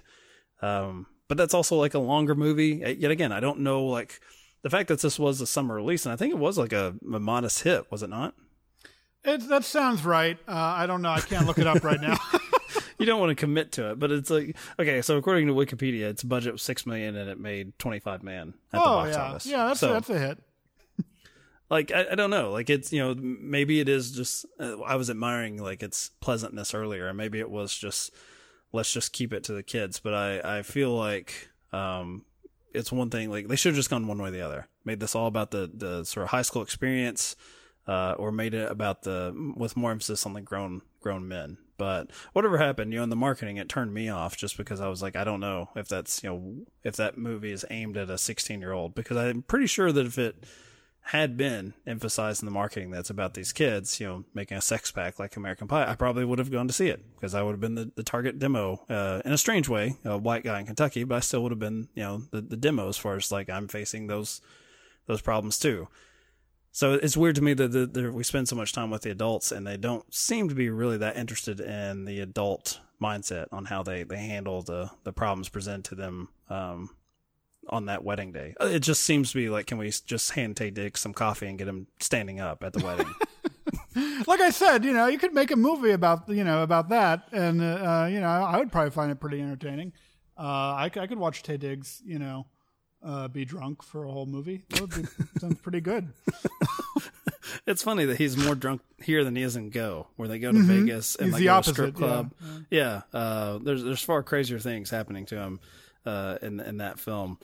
Um, 0.62 1.08
but 1.28 1.38
that's 1.38 1.54
also 1.54 1.76
like 1.76 1.94
a 1.94 2.00
longer 2.00 2.36
movie. 2.36 2.82
Yet 2.98 3.12
again, 3.12 3.32
I 3.32 3.40
don't 3.40 3.60
know 3.60 3.86
like 3.86 4.20
the 4.62 4.70
fact 4.70 4.90
that 4.90 5.02
this 5.02 5.18
was 5.18 5.42
a 5.42 5.48
summer 5.48 5.76
release, 5.76 6.06
and 6.06 6.14
I 6.14 6.16
think 6.16 6.32
it 6.32 6.40
was 6.40 6.58
like 6.58 6.74
a, 6.74 6.96
a 7.14 7.20
modest 7.20 7.64
hit, 7.64 7.92
was 7.92 8.04
it 8.04 8.10
not? 8.10 8.36
It, 9.24 9.48
that 9.50 9.66
sounds 9.66 10.06
right. 10.06 10.38
Uh, 10.48 10.54
I 10.54 10.86
don't 10.86 11.02
know. 11.02 11.12
I 11.12 11.20
can't 11.20 11.46
look 11.46 11.58
it 11.58 11.68
up 11.68 11.84
right 11.84 12.00
now. 12.00 12.18
you 13.00 13.06
don't 13.06 13.20
want 13.20 13.30
to 13.30 13.36
commit 13.36 13.72
to 13.74 13.92
it, 13.92 14.00
but 14.00 14.12
it's 14.12 14.30
like 14.30 14.56
okay. 14.78 15.02
So 15.02 15.18
according 15.18 15.48
to 15.48 15.54
Wikipedia, 15.54 16.04
its 16.04 16.24
budget 16.24 16.54
was 16.54 16.62
six 16.62 16.86
million 16.86 17.16
and 17.16 17.30
it 17.30 17.40
made 17.40 17.78
twenty 17.80 18.00
five 18.00 18.24
million 18.24 18.54
at 18.74 18.80
oh, 18.80 18.84
the 18.84 18.86
box 18.86 19.16
yeah. 19.16 19.24
office. 19.24 19.46
Yeah, 19.46 19.66
that's 19.68 19.80
so, 19.80 19.90
a, 19.90 19.94
that's 19.94 20.10
a 20.10 20.20
hit. 20.20 20.38
like 21.70 21.92
I, 21.92 22.08
I, 22.12 22.16
don't 22.16 22.30
know. 22.30 22.52
Like 22.52 22.70
it's 22.70 22.92
you 22.94 23.00
know 23.00 23.16
maybe 23.16 23.80
it 23.80 23.90
is 23.90 24.12
just 24.12 24.46
uh, 24.60 24.80
I 24.82 24.96
was 24.96 25.10
admiring 25.10 25.62
like 25.62 25.82
its 25.82 26.12
pleasantness 26.22 26.74
earlier, 26.74 27.08
and 27.08 27.18
maybe 27.18 27.40
it 27.40 27.50
was 27.50 27.76
just 27.76 28.12
let's 28.72 28.92
just 28.92 29.14
keep 29.14 29.34
it 29.34 29.44
to 29.46 29.54
the 29.54 29.64
kids. 29.64 30.00
But 30.00 30.14
I 30.14 30.60
I 30.60 30.62
feel 30.62 30.96
like 30.96 31.50
um 31.72 32.26
it's 32.74 32.92
one 32.92 33.10
thing 33.10 33.30
like 33.30 33.48
they 33.48 33.56
should 33.56 33.72
have 33.72 33.78
just 33.78 33.90
gone 33.90 34.08
one 34.08 34.22
way 34.22 34.30
or 34.30 34.32
the 34.32 34.42
other. 34.42 34.68
Made 34.86 35.00
this 35.00 35.16
all 35.16 35.28
about 35.28 35.52
the 35.52 35.70
the 35.74 36.04
sort 36.04 36.26
of 36.26 36.30
high 36.30 36.42
school 36.42 36.62
experience, 36.62 37.36
uh, 37.88 38.16
or 38.18 38.32
made 38.32 38.54
it 38.54 38.72
about 38.72 39.04
the 39.04 39.54
with 39.56 39.78
more 39.78 39.92
emphasis 39.92 40.26
on 40.26 40.34
the 40.34 40.42
grown 40.42 40.82
grown 41.00 41.28
men. 41.28 41.58
But 41.78 42.12
whatever 42.34 42.58
happened, 42.58 42.92
you 42.92 43.00
know, 43.00 43.04
in 43.04 43.10
the 43.10 43.16
marketing, 43.16 43.56
it 43.56 43.70
turned 43.70 43.94
me 43.94 44.10
off 44.10 44.36
just 44.36 44.58
because 44.58 44.82
I 44.82 44.90
was 44.90 45.02
like, 45.02 45.16
I 45.16 45.24
don't 45.24 45.40
know 45.40 45.70
if 45.76 45.88
that's 45.88 46.24
you 46.24 46.30
know 46.30 46.56
if 46.84 46.96
that 46.98 47.18
movie 47.18 47.52
is 47.52 47.66
aimed 47.70 47.98
at 47.98 48.10
a 48.10 48.18
16 48.18 48.60
year 48.60 48.74
old 48.74 48.96
because 48.96 49.18
I'm 49.18 49.42
pretty 49.44 49.68
sure 49.68 49.92
that 49.92 50.06
if 50.06 50.18
it 50.18 50.46
had 51.02 51.38
been 51.38 51.74
emphasized 51.88 52.44
in 52.44 52.46
the 52.46 52.52
marketing 52.52 52.92
that's 52.92 53.10
about 53.10 53.34
these 53.34 53.52
kids, 53.52 54.00
you 54.00 54.08
know, 54.08 54.26
making 54.34 54.58
a 54.58 54.62
sex 54.62 54.92
pack 54.92 55.18
like 55.18 55.36
American 55.36 55.68
Pie, 55.68 55.90
I 55.90 55.96
probably 55.96 56.24
would 56.24 56.38
have 56.38 56.52
gone 56.52 56.68
to 56.68 56.74
see 56.74 56.88
it 56.88 57.04
because 57.16 57.34
I 57.34 57.42
would 57.42 57.54
have 57.54 57.60
been 57.60 57.76
the, 57.76 57.92
the 57.96 58.04
target 58.04 58.38
demo 58.38 58.86
uh, 58.90 59.22
in 59.26 59.32
a 59.32 59.38
strange 59.38 59.68
way, 59.68 59.96
a 60.06 60.18
white 60.18 60.44
guy 60.44 60.60
in 60.60 60.68
Kentucky, 60.68 61.04
but 61.04 61.16
I 61.16 61.20
still 61.22 61.42
would 61.42 61.52
have 61.52 61.60
been, 61.60 61.88
you 61.96 62.04
know, 62.04 62.22
the, 62.32 62.42
the 62.42 62.58
demo 62.58 62.90
as 62.90 62.98
far 62.98 63.16
as 63.16 63.32
like 63.32 63.50
I'm 63.50 63.68
facing 63.68 64.08
those 64.08 64.42
those 65.08 65.22
problems 65.22 65.58
too. 65.58 65.88
So 66.72 66.94
it's 66.94 67.18
weird 67.18 67.36
to 67.36 67.42
me 67.42 67.56
that 67.56 67.72
the, 67.72 67.88
the, 67.88 68.12
we 68.12 68.24
spend 68.24 68.48
so 68.48 68.56
much 68.56 68.74
time 68.74 68.92
with 68.92 69.02
the 69.02 69.10
adults 69.10 69.52
and 69.52 69.66
they 69.66 69.78
don't 69.78 70.14
seem 70.14 70.50
to 70.50 70.56
be 70.56 70.70
really 70.70 70.98
that 70.98 71.18
interested 71.18 71.60
in 71.60 72.06
the 72.06 72.20
adult 72.20 72.80
mindset 73.02 73.48
on 73.52 73.66
how 73.66 73.82
they, 73.82 74.04
they 74.04 74.18
handle 74.18 74.62
the, 74.62 74.92
the 75.04 75.12
problems 75.12 75.50
presented 75.50 75.86
to 75.86 75.96
them 75.96 76.30
um, 76.50 76.92
on 77.70 77.86
that 77.86 78.04
wedding 78.04 78.32
day. 78.32 78.56
Uh, 78.60 78.66
It 78.66 78.80
just 78.80 79.04
seems 79.04 79.32
to 79.32 79.38
be 79.38 79.50
like, 79.50 79.68
can 79.68 79.78
we 79.78 79.90
just 80.06 80.32
hand 80.32 80.56
Taye 80.56 80.74
Diggs 80.74 81.00
some 81.00 81.14
coffee 81.14 81.48
and 81.48 81.58
get 81.58 81.68
him 81.68 81.88
standing 82.00 82.40
up 82.40 82.64
at 82.64 82.74
the 82.74 82.84
wedding? 82.84 83.14
like 84.28 84.42
I 84.42 84.50
said, 84.50 84.84
you 84.86 84.94
know, 84.94 85.08
you 85.08 85.18
could 85.18 85.34
make 85.34 85.52
a 85.52 85.56
movie 85.56 85.92
about 85.92 86.28
you 86.30 86.44
know 86.44 86.64
about 86.64 86.90
that, 86.90 87.28
and 87.32 87.62
uh, 87.62 88.08
you 88.10 88.20
know, 88.20 88.28
I 88.28 88.58
would 88.58 88.72
probably 88.72 88.92
find 88.92 89.12
it 89.12 89.20
pretty 89.20 89.42
entertaining. 89.42 89.94
Uh, 90.38 90.74
I, 90.76 90.92
c- 90.94 91.00
I 91.02 91.08
could 91.08 91.18
watch 91.20 91.44
Taye 91.44 91.60
Diggs, 91.60 92.02
you 92.06 92.18
know, 92.18 92.48
uh, 93.04 93.28
be 93.28 93.44
drunk 93.46 93.84
for 93.84 94.06
a 94.06 94.12
whole 94.12 94.26
movie. 94.26 94.64
That 94.70 94.82
would 94.82 94.90
be, 94.96 95.04
sounds 95.40 95.60
pretty 95.60 95.82
good. 95.82 96.14
it's 97.66 97.84
funny 97.84 98.06
that 98.06 98.18
he's 98.18 98.38
more 98.38 98.56
drunk 98.56 98.82
here 99.02 99.24
than 99.24 99.36
he 99.36 99.42
is 99.44 99.56
in 99.56 99.70
Go, 99.70 100.08
where 100.16 100.28
they 100.28 100.40
go 100.40 100.52
to 100.52 100.58
Mhm. 100.58 100.66
Vegas 100.66 101.16
and 101.16 101.26
He's 101.28 101.34
like 101.34 101.40
the 101.40 101.46
go 101.46 101.50
to 101.50 101.54
a 101.54 101.58
opposite, 101.58 101.74
strip 101.74 101.94
yeah, 102.00 102.00
club. 102.08 102.34
Yeah, 102.70 103.02
Uh, 103.14 103.60
there's 103.62 103.84
there's 103.84 104.02
far 104.02 104.24
crazier 104.24 104.60
things 104.60 104.90
happening 104.90 105.26
to 105.28 105.36
him 105.38 105.60
uh, 106.06 106.38
in 106.42 106.60
in 106.60 106.78
that 106.78 107.00
film. 107.00 107.38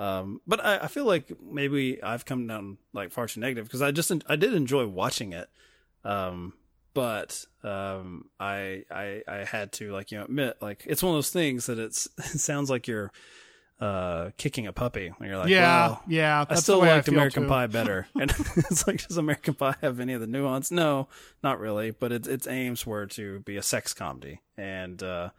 Um, 0.00 0.40
but 0.46 0.64
I, 0.64 0.78
I 0.78 0.86
feel 0.86 1.04
like 1.04 1.30
maybe 1.42 2.02
I've 2.02 2.24
come 2.24 2.46
down 2.46 2.78
like 2.94 3.10
far 3.12 3.26
too 3.26 3.38
negative 3.40 3.66
because 3.66 3.82
I 3.82 3.90
just 3.90 4.10
I 4.26 4.36
did 4.36 4.54
enjoy 4.54 4.86
watching 4.86 5.34
it, 5.34 5.50
um, 6.04 6.54
but 6.94 7.44
um, 7.62 8.30
I 8.40 8.84
I 8.90 9.22
I 9.28 9.44
had 9.44 9.72
to 9.72 9.92
like 9.92 10.10
you 10.10 10.18
know 10.18 10.24
admit 10.24 10.56
like 10.62 10.84
it's 10.86 11.02
one 11.02 11.12
of 11.12 11.16
those 11.18 11.28
things 11.28 11.66
that 11.66 11.78
it's 11.78 12.08
it 12.18 12.40
sounds 12.40 12.70
like 12.70 12.88
you're 12.88 13.12
uh 13.78 14.30
kicking 14.38 14.66
a 14.66 14.72
puppy 14.72 15.12
when 15.18 15.28
you're 15.28 15.38
like 15.38 15.50
Yeah, 15.50 15.88
well, 15.88 16.02
yeah, 16.08 16.46
I 16.48 16.54
still 16.54 16.80
way 16.80 16.90
I 16.90 16.96
liked 16.96 17.08
American 17.08 17.42
too. 17.42 17.48
Pie 17.50 17.66
better. 17.66 18.06
And 18.18 18.30
it's 18.56 18.86
like 18.86 19.06
does 19.06 19.18
American 19.18 19.52
Pie 19.52 19.76
have 19.82 20.00
any 20.00 20.14
of 20.14 20.22
the 20.22 20.26
nuance? 20.26 20.70
No 20.70 21.08
not 21.42 21.60
really 21.60 21.90
but 21.90 22.10
its 22.10 22.26
its 22.26 22.46
aims 22.46 22.86
were 22.86 23.06
to 23.08 23.40
be 23.40 23.58
a 23.58 23.62
sex 23.62 23.92
comedy. 23.92 24.40
And 24.56 25.02
uh 25.02 25.30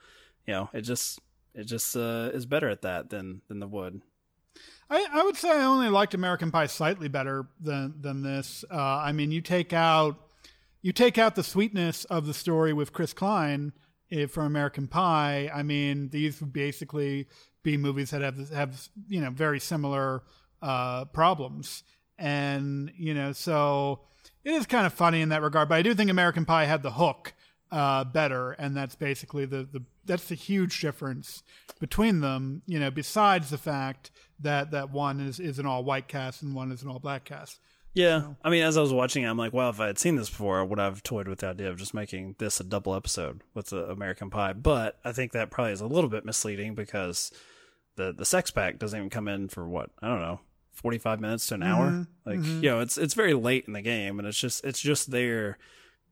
you 0.47 0.53
know 0.53 0.69
it 0.73 0.81
just 0.81 1.19
it 1.53 1.65
just 1.65 1.95
uh 1.95 2.29
is 2.33 2.45
better 2.45 2.69
at 2.69 2.81
that 2.83 3.09
than 3.09 3.41
than 3.47 3.59
the 3.59 3.67
wood 3.67 4.01
I, 4.91 5.07
I 5.13 5.23
would 5.23 5.37
say 5.37 5.49
I 5.49 5.63
only 5.63 5.87
liked 5.87 6.13
American 6.13 6.51
Pie 6.51 6.67
slightly 6.67 7.07
better 7.07 7.47
than 7.61 7.95
than 8.01 8.23
this. 8.23 8.65
Uh, 8.69 8.75
I 8.75 9.13
mean, 9.13 9.31
you 9.31 9.39
take 9.39 9.71
out 9.71 10.17
you 10.81 10.91
take 10.91 11.17
out 11.17 11.35
the 11.35 11.43
sweetness 11.43 12.03
of 12.05 12.27
the 12.27 12.33
story 12.33 12.73
with 12.73 12.91
Chris 12.91 13.13
Klein 13.13 13.71
eh, 14.11 14.25
from 14.25 14.47
American 14.47 14.89
Pie. 14.89 15.49
I 15.53 15.63
mean, 15.63 16.09
these 16.09 16.41
would 16.41 16.51
basically 16.51 17.27
be 17.63 17.77
movies 17.77 18.09
that 18.09 18.21
have 18.21 18.49
have 18.49 18.89
you 19.07 19.21
know 19.21 19.29
very 19.29 19.61
similar 19.61 20.23
uh, 20.61 21.05
problems, 21.05 21.83
and 22.17 22.91
you 22.97 23.13
know, 23.13 23.31
so 23.31 24.01
it 24.43 24.51
is 24.51 24.65
kind 24.65 24.85
of 24.85 24.93
funny 24.93 25.21
in 25.21 25.29
that 25.29 25.41
regard. 25.41 25.69
But 25.69 25.75
I 25.75 25.83
do 25.83 25.95
think 25.95 26.11
American 26.11 26.43
Pie 26.43 26.65
had 26.65 26.83
the 26.83 26.91
hook 26.91 27.33
uh, 27.71 28.03
better, 28.03 28.51
and 28.51 28.75
that's 28.75 28.95
basically 28.95 29.45
the, 29.45 29.63
the 29.71 29.83
that's 30.03 30.27
the 30.27 30.35
huge 30.35 30.81
difference 30.81 31.43
between 31.79 32.19
them. 32.19 32.61
You 32.65 32.79
know, 32.79 32.91
besides 32.91 33.51
the 33.51 33.57
fact 33.57 34.11
that 34.41 34.71
that 34.71 34.91
one 34.91 35.19
is 35.19 35.39
is 35.39 35.59
an 35.59 35.65
all 35.65 35.83
white 35.83 36.07
cast 36.07 36.41
and 36.41 36.53
one 36.55 36.71
is 36.71 36.81
an 36.83 36.89
all 36.89 36.99
black 36.99 37.23
cast. 37.25 37.59
yeah. 37.93 38.33
I 38.43 38.49
mean 38.49 38.63
as 38.63 38.77
I 38.77 38.81
was 38.81 38.93
watching 38.93 39.23
it, 39.23 39.27
I'm 39.27 39.37
like 39.37 39.53
wow 39.53 39.69
if 39.69 39.79
I 39.79 39.87
had 39.87 39.99
seen 39.99 40.15
this 40.15 40.29
before 40.29 40.59
I 40.59 40.63
would 40.63 40.79
have 40.79 41.03
toyed 41.03 41.27
with 41.27 41.39
the 41.39 41.47
idea 41.47 41.69
of 41.69 41.77
just 41.77 41.93
making 41.93 42.35
this 42.37 42.59
a 42.59 42.63
double 42.63 42.95
episode 42.95 43.41
with 43.53 43.67
the 43.67 43.85
American 43.89 44.29
Pie. 44.29 44.53
But 44.53 44.99
I 45.03 45.11
think 45.11 45.31
that 45.31 45.51
probably 45.51 45.73
is 45.73 45.81
a 45.81 45.87
little 45.87 46.09
bit 46.09 46.25
misleading 46.25 46.75
because 46.75 47.31
the 47.95 48.13
the 48.13 48.25
sex 48.25 48.51
pack 48.51 48.79
doesn't 48.79 48.97
even 48.97 49.09
come 49.09 49.27
in 49.27 49.49
for 49.49 49.67
what 49.67 49.89
I 50.01 50.07
don't 50.07 50.21
know 50.21 50.39
45 50.73 51.19
minutes 51.19 51.47
to 51.47 51.55
an 51.55 51.63
hour? 51.63 51.91
Mhm, 51.91 52.07
like 52.25 52.39
mhm. 52.39 52.63
you 52.63 52.69
know 52.69 52.79
it's 52.79 52.97
it's 52.97 53.13
very 53.13 53.33
late 53.33 53.65
in 53.67 53.73
the 53.73 53.81
game 53.81 54.19
and 54.19 54.27
it's 54.27 54.39
just 54.39 54.63
it's 54.63 54.79
just 54.79 55.11
there 55.11 55.57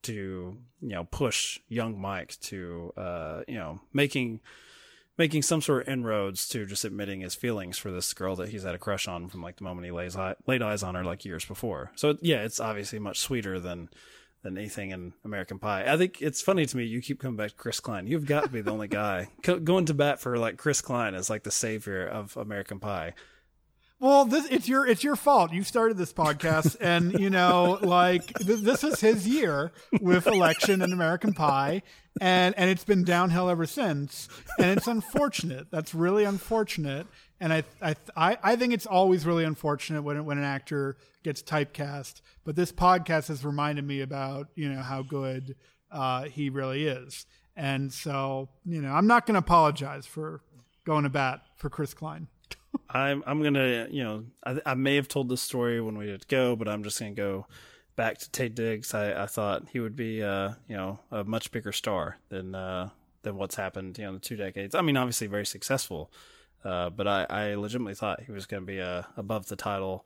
to 0.01 0.57
you 0.81 0.89
know 0.89 1.05
push 1.05 1.59
young 1.67 1.99
Mike 1.99 2.37
to 2.41 2.93
uh 2.97 3.41
you 3.47 3.55
know 3.55 3.79
making 3.93 4.39
making 5.19 5.41
some 5.41 5.61
sort 5.61 5.81
of 5.81 5.89
inroads 5.89 6.47
to 6.47 6.65
just 6.65 6.85
admitting 6.85 7.19
his 7.19 7.35
feelings 7.35 7.77
for 7.77 7.91
this 7.91 8.13
girl 8.13 8.37
that 8.37 8.47
he's 8.47 8.63
had 8.63 8.73
a 8.73 8.79
crush 8.79 9.05
on 9.05 9.27
from 9.27 9.43
like 9.43 9.57
the 9.57 9.65
moment 9.65 9.83
he 9.83 9.91
lays 9.91 10.15
eye, 10.15 10.33
laid 10.47 10.61
eyes 10.61 10.81
on 10.81 10.95
her 10.95 11.03
like 11.03 11.25
years 11.25 11.43
before. 11.43 11.91
So 11.95 12.17
yeah, 12.21 12.43
it's 12.43 12.61
obviously 12.61 12.99
much 12.99 13.19
sweeter 13.19 13.59
than 13.59 13.89
than 14.41 14.57
anything 14.57 14.91
in 14.91 15.11
American 15.25 15.59
Pie. 15.59 15.83
I 15.85 15.97
think 15.97 16.21
it's 16.21 16.41
funny 16.41 16.65
to 16.65 16.77
me 16.77 16.85
you 16.85 17.01
keep 17.01 17.19
coming 17.19 17.35
back 17.35 17.49
to 17.49 17.55
Chris 17.57 17.81
Klein. 17.81 18.07
You've 18.07 18.25
got 18.25 18.43
to 18.45 18.49
be 18.49 18.61
the 18.61 18.71
only 18.71 18.87
guy 18.87 19.27
co- 19.43 19.59
going 19.59 19.85
to 19.87 19.93
bat 19.93 20.21
for 20.21 20.37
like 20.37 20.55
Chris 20.55 20.79
Klein 20.79 21.13
as 21.13 21.29
like 21.29 21.43
the 21.43 21.51
savior 21.51 22.07
of 22.07 22.37
American 22.37 22.79
Pie. 22.79 23.13
Well, 24.01 24.23
this 24.23 24.45
it's 24.49 24.69
your 24.69 24.87
it's 24.87 25.03
your 25.03 25.17
fault. 25.17 25.51
You 25.51 25.63
started 25.63 25.97
this 25.97 26.13
podcast, 26.13 26.77
and 26.81 27.19
you 27.19 27.29
know, 27.29 27.79
like 27.81 28.33
th- 28.35 28.61
this 28.61 28.83
is 28.83 29.01
his 29.01 29.27
year 29.27 29.71
with 29.99 30.25
election 30.25 30.81
and 30.81 30.93
American 30.93 31.33
Pie, 31.33 31.81
and 32.21 32.57
and 32.57 32.69
it's 32.69 32.85
been 32.85 33.03
downhill 33.03 33.49
ever 33.49 33.65
since. 33.65 34.29
And 34.57 34.77
it's 34.77 34.87
unfortunate. 34.87 35.67
That's 35.69 35.93
really 35.93 36.23
unfortunate. 36.23 37.07
And 37.41 37.51
I 37.51 37.63
I 37.81 37.95
I, 38.15 38.37
I 38.41 38.55
think 38.55 38.73
it's 38.73 38.85
always 38.85 39.25
really 39.25 39.43
unfortunate 39.43 40.01
when 40.01 40.23
when 40.23 40.37
an 40.37 40.45
actor 40.45 40.95
gets 41.23 41.43
typecast. 41.43 42.21
But 42.45 42.55
this 42.55 42.71
podcast 42.71 43.27
has 43.27 43.43
reminded 43.43 43.85
me 43.85 43.99
about 43.99 44.47
you 44.55 44.69
know 44.69 44.81
how 44.81 45.01
good 45.01 45.57
uh, 45.91 46.23
he 46.23 46.49
really 46.49 46.87
is. 46.87 47.25
And 47.57 47.91
so 47.91 48.47
you 48.63 48.81
know, 48.81 48.93
I'm 48.93 49.07
not 49.07 49.25
going 49.25 49.35
to 49.35 49.39
apologize 49.39 50.05
for 50.05 50.39
going 50.85 51.03
to 51.03 51.09
bat 51.09 51.41
for 51.57 51.69
Chris 51.69 51.93
Klein. 51.93 52.29
I'm 52.89 53.23
I'm 53.25 53.41
gonna 53.43 53.87
you 53.89 54.03
know 54.03 54.25
I, 54.45 54.59
I 54.65 54.73
may 54.73 54.95
have 54.95 55.07
told 55.07 55.29
this 55.29 55.41
story 55.41 55.81
when 55.81 55.97
we 55.97 56.05
did 56.05 56.27
go, 56.27 56.55
but 56.55 56.67
I'm 56.67 56.83
just 56.83 56.99
gonna 56.99 57.11
go 57.11 57.47
back 57.95 58.17
to 58.19 58.29
Taye 58.29 58.53
Diggs. 58.53 58.93
I, 58.93 59.23
I 59.23 59.25
thought 59.25 59.67
he 59.71 59.79
would 59.79 59.95
be 59.95 60.23
uh 60.23 60.53
you 60.67 60.75
know 60.75 60.99
a 61.11 61.23
much 61.23 61.51
bigger 61.51 61.71
star 61.71 62.17
than 62.29 62.55
uh 62.55 62.89
than 63.23 63.35
what's 63.35 63.55
happened 63.55 63.97
you 63.97 64.03
know 64.03 64.09
in 64.09 64.15
the 64.15 64.21
two 64.21 64.35
decades. 64.35 64.75
I 64.75 64.81
mean 64.81 64.97
obviously 64.97 65.27
very 65.27 65.45
successful, 65.45 66.11
uh 66.63 66.89
but 66.89 67.07
I 67.07 67.25
I 67.29 67.55
legitimately 67.55 67.95
thought 67.95 68.23
he 68.23 68.31
was 68.31 68.45
gonna 68.45 68.65
be 68.65 68.81
uh 68.81 69.03
above 69.17 69.47
the 69.47 69.55
title 69.55 70.05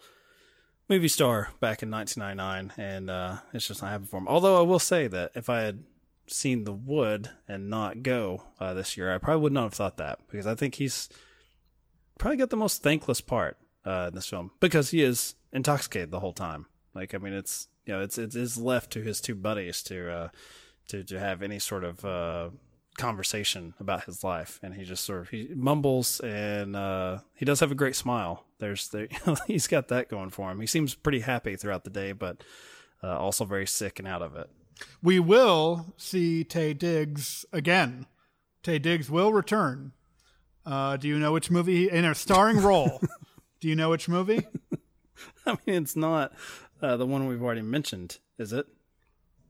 movie 0.90 1.08
star 1.08 1.50
back 1.60 1.82
in 1.82 1.90
1999, 1.90 2.74
and 2.78 3.10
uh 3.10 3.38
it's 3.54 3.68
just 3.68 3.82
not 3.82 3.92
happening 3.92 4.08
for 4.08 4.18
him. 4.18 4.28
Although 4.28 4.58
I 4.58 4.62
will 4.62 4.80
say 4.80 5.08
that 5.08 5.32
if 5.36 5.50
I 5.50 5.62
had 5.62 5.84
seen 6.28 6.64
The 6.64 6.74
Wood 6.74 7.30
and 7.48 7.70
not 7.70 8.04
Go 8.04 8.44
uh, 8.60 8.74
this 8.74 8.98
year, 8.98 9.14
I 9.14 9.18
probably 9.18 9.42
would 9.44 9.54
not 9.54 9.64
have 9.64 9.74
thought 9.74 9.98
that 9.98 10.20
because 10.30 10.48
I 10.48 10.56
think 10.56 10.76
he's 10.76 11.10
probably 12.18 12.38
got 12.38 12.50
the 12.50 12.58
most 12.58 12.84
thankless 12.84 13.22
part 13.22 13.58
uh, 13.86 14.06
in 14.10 14.16
this 14.16 14.28
film 14.28 14.52
because 14.60 14.92
he 14.92 15.02
is 15.02 15.36
intoxicated 15.52 16.12
the 16.12 16.20
whole 16.20 16.34
time. 16.34 16.68
Like, 16.94 17.16
I 17.16 17.18
mean, 17.18 17.34
it's 17.34 17.68
you 17.86 17.94
know, 17.94 18.02
it's 18.02 18.18
it 18.18 18.36
is 18.36 18.58
left 18.58 18.92
to 18.92 19.02
his 19.02 19.20
two 19.20 19.36
buddies 19.36 19.84
to 19.84 20.12
uh, 20.12 20.30
to 20.90 21.04
to 21.04 21.20
have 21.20 21.42
any 21.42 21.60
sort 21.60 21.84
of 21.84 22.06
uh, 22.06 22.50
conversation 22.98 23.74
about 23.80 24.06
his 24.06 24.24
life, 24.24 24.60
and 24.64 24.74
he 24.74 24.84
just 24.84 25.04
sort 25.04 25.22
of 25.22 25.30
he 25.30 25.50
mumbles, 25.56 26.20
and 26.22 26.76
uh, 26.76 27.20
he 27.34 27.46
does 27.46 27.60
have 27.60 27.72
a 27.72 27.76
great 27.76 27.96
smile. 27.96 28.46
There's 28.60 28.90
there, 28.90 29.08
he's 29.48 29.68
got 29.68 29.88
that 29.90 30.10
going 30.10 30.30
for 30.30 30.52
him. 30.52 30.60
He 30.60 30.68
seems 30.68 30.96
pretty 30.96 31.22
happy 31.22 31.56
throughout 31.56 31.84
the 31.84 31.90
day, 31.90 32.12
but 32.12 32.44
uh, 33.04 33.18
also 33.18 33.46
very 33.46 33.68
sick 33.68 34.00
and 34.00 34.08
out 34.08 34.22
of 34.22 34.36
it. 34.36 34.50
we 35.02 35.20
will 35.20 35.94
see 35.98 36.46
Taye 36.48 36.78
Diggs 36.78 37.46
again. 37.52 38.06
Taye 38.64 38.82
Diggs 38.82 39.10
will 39.10 39.34
return. 39.34 39.92
Uh, 40.66 40.98
do 40.98 41.08
you 41.08 41.20
know 41.20 41.34
which 41.34 41.52
movie 41.52 41.90
in 41.90 42.06
a 42.06 42.16
starring 42.16 42.58
role? 42.62 43.02
do 43.60 43.68
you 43.68 43.76
know 43.76 43.90
which 43.90 44.08
movie? 44.08 44.46
I 45.46 45.58
mean, 45.66 45.84
it's 45.84 45.96
not 45.96 46.34
uh, 46.82 46.98
the 46.98 47.06
one 47.06 47.28
we've 47.28 47.42
already 47.42 47.62
mentioned, 47.62 48.20
is 48.38 48.54
it? 48.54 48.66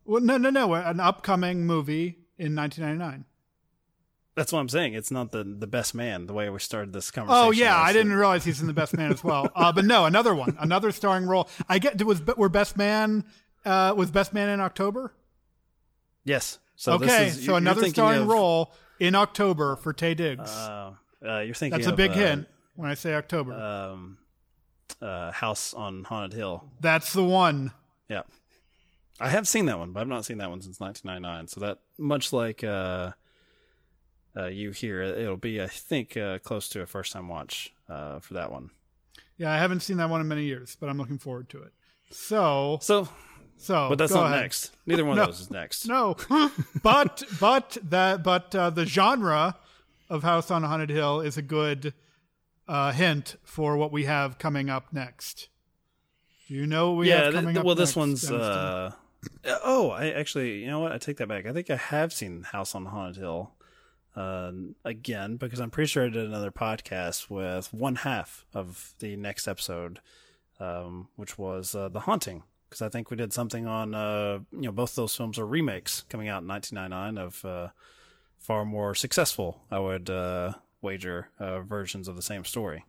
Well, 0.06 0.22
no, 0.22 0.38
no, 0.38 0.50
no. 0.50 0.74
An 0.74 1.00
upcoming 1.00 1.66
movie 1.66 2.18
in 2.38 2.56
1999. 2.56 3.26
That's 4.36 4.52
what 4.52 4.60
I'm 4.60 4.70
saying. 4.70 4.96
It's 4.96 5.12
not 5.12 5.32
the 5.32 5.44
the 5.44 5.68
best 5.68 5.94
man. 5.94 6.26
The 6.26 6.34
way 6.34 6.50
we 6.50 6.58
started 6.58 6.92
this 6.92 7.12
conversation. 7.12 7.48
Oh 7.48 7.52
yeah, 7.52 7.80
I 7.80 7.94
didn't 7.94 8.14
realize 8.14 8.44
he's 8.44 8.62
in 8.62 8.68
the 8.68 8.74
Best 8.74 8.98
Man 8.98 9.12
as 9.12 9.24
well. 9.24 9.48
Uh, 9.56 9.72
but 9.72 9.86
no, 9.86 10.06
another 10.06 10.34
one, 10.34 10.58
another 10.60 10.92
starring 10.92 11.28
role. 11.28 11.48
I 11.70 11.78
get 11.78 12.02
was 12.04 12.20
were 12.36 12.50
Best 12.50 12.76
Man 12.76 13.26
uh, 13.64 13.94
was 13.96 14.10
Best 14.10 14.34
Man 14.34 14.50
in 14.50 14.60
October. 14.60 15.14
Yes. 16.24 16.58
So 16.76 16.98
this 16.98 17.12
okay, 17.12 17.28
is- 17.28 17.46
so 17.46 17.56
another 17.56 17.88
starring 17.90 18.24
of, 18.24 18.28
role 18.28 18.74
in 19.00 19.14
October 19.14 19.76
for 19.76 19.94
Taye 19.94 20.16
Diggs. 20.16 20.50
Uh, 20.50 20.94
uh, 21.28 21.40
you're 21.40 21.54
thinking 21.54 21.78
That's 21.80 21.88
a 21.88 21.92
of, 21.92 21.98
big 21.98 22.12
uh, 22.12 22.16
hint 22.16 22.48
when 22.76 22.90
I 22.90 22.94
say 22.96 23.14
October. 23.16 23.54
Um, 23.54 24.18
uh, 25.02 25.32
House 25.32 25.74
on 25.74 26.04
Haunted 26.04 26.34
Hill. 26.38 26.64
That's 26.80 27.14
the 27.14 27.24
one. 27.24 27.72
Yeah. 28.10 28.22
I 29.20 29.30
have 29.30 29.48
seen 29.48 29.66
that 29.66 29.80
one, 29.80 29.92
but 29.92 30.02
I've 30.02 30.08
not 30.08 30.26
seen 30.26 30.38
that 30.38 30.50
one 30.50 30.62
since 30.62 30.80
1999. 30.80 31.48
So 31.48 31.60
that 31.62 31.80
much 31.98 32.32
like 32.34 32.64
uh, 32.64 33.12
uh, 34.38 34.46
you 34.48 34.72
here, 34.72 35.02
it'll 35.02 35.38
be 35.38 35.62
I 35.62 35.68
think 35.68 36.16
uh, 36.18 36.40
close 36.40 36.70
to 36.70 36.82
a 36.82 36.86
first 36.86 37.12
time 37.14 37.28
watch 37.28 37.74
uh, 37.90 38.20
for 38.20 38.36
that 38.36 38.52
one. 38.52 38.70
Yeah, 39.38 39.52
I 39.52 39.58
haven't 39.58 39.82
seen 39.82 39.98
that 39.98 40.10
one 40.10 40.22
in 40.22 40.28
many 40.28 40.44
years, 40.46 40.78
but 40.80 40.90
I'm 40.90 40.98
looking 40.98 41.18
forward 41.18 41.50
to 41.50 41.64
it. 41.64 41.74
So, 42.12 42.78
So, 42.82 43.08
so, 43.58 43.90
but 43.90 43.98
that's 43.98 44.14
not 44.14 44.28
ahead. 44.28 44.42
next. 44.42 44.72
Neither 44.86 45.06
one 45.06 45.16
No. 45.18 45.24
of 45.24 45.28
those 45.30 45.42
is 45.42 45.52
next. 45.52 45.88
No, 45.88 46.16
but 46.84 47.24
but 47.40 47.78
that 47.84 48.24
but 48.24 48.54
uh, 48.56 48.70
the 48.70 48.86
genre 48.86 49.56
of 50.10 50.24
House 50.24 50.52
on 50.52 50.64
Haunted 50.64 50.90
Hill 50.90 51.22
is 51.22 51.38
a 51.38 51.42
good 51.42 51.94
uh, 52.68 52.92
hint 52.92 53.36
for 53.44 53.78
what 53.78 53.92
we 53.92 54.06
have 54.06 54.38
coming 54.38 54.70
up 54.70 54.92
next. 54.92 55.50
Do 56.48 56.56
you 56.56 56.66
know 56.66 56.92
what 56.92 57.00
we 57.00 57.10
yeah. 57.10 57.26
have 57.26 57.34
coming 57.34 57.54
th- 57.54 57.58
up 57.58 57.66
well, 57.66 57.76
this 57.76 57.90
next, 57.90 57.96
one's. 57.96 58.32
Uh, 58.32 58.92
oh, 59.64 59.90
I 59.90 60.10
actually, 60.12 60.60
you 60.60 60.68
know 60.68 60.80
what? 60.80 60.92
I 60.92 60.98
take 60.98 61.18
that 61.18 61.28
back. 61.28 61.46
I 61.46 61.54
think 61.54 61.70
I 61.70 61.78
have 61.78 62.14
seen 62.14 62.44
House 62.44 62.76
on 62.76 62.86
Haunted 62.86 63.18
Hill 63.18 63.52
uh, 64.16 64.52
again 64.84 65.38
because 65.38 65.60
I'm 65.60 65.72
pretty 65.72 65.88
sure 65.88 66.06
I 66.06 66.10
did 66.10 66.26
another 66.26 66.52
podcast 66.52 67.30
with 67.30 67.74
one 67.74 67.96
half 67.96 68.46
of 68.54 68.94
the 69.00 69.16
next 69.16 69.48
episode, 69.48 70.00
um, 70.60 71.08
which 71.16 71.38
was 71.38 71.76
uh, 71.76 71.90
The 71.90 72.02
Haunting. 72.02 72.44
Because 72.70 72.82
I 72.82 72.90
think 72.90 73.12
we 73.12 73.18
did 73.18 73.32
something 73.32 73.68
on, 73.68 73.94
uh, 73.94 74.40
you 74.52 74.62
know, 74.62 74.72
both 74.72 74.96
those 74.96 75.16
films 75.16 75.38
are 75.38 75.46
remakes 75.46 76.06
coming 76.10 76.28
out 76.28 76.42
in 76.42 76.48
1999 76.48 77.24
of 77.24 77.46
uh, 77.46 77.70
far 78.44 78.66
more 78.66 78.94
successful, 78.94 79.62
I 79.72 79.80
would 79.80 80.10
uh, 80.10 80.54
wager, 80.82 81.30
uh, 81.40 81.62
versions 81.62 82.08
of 82.08 82.16
the 82.16 82.22
same 82.22 82.46
story. 82.46 82.86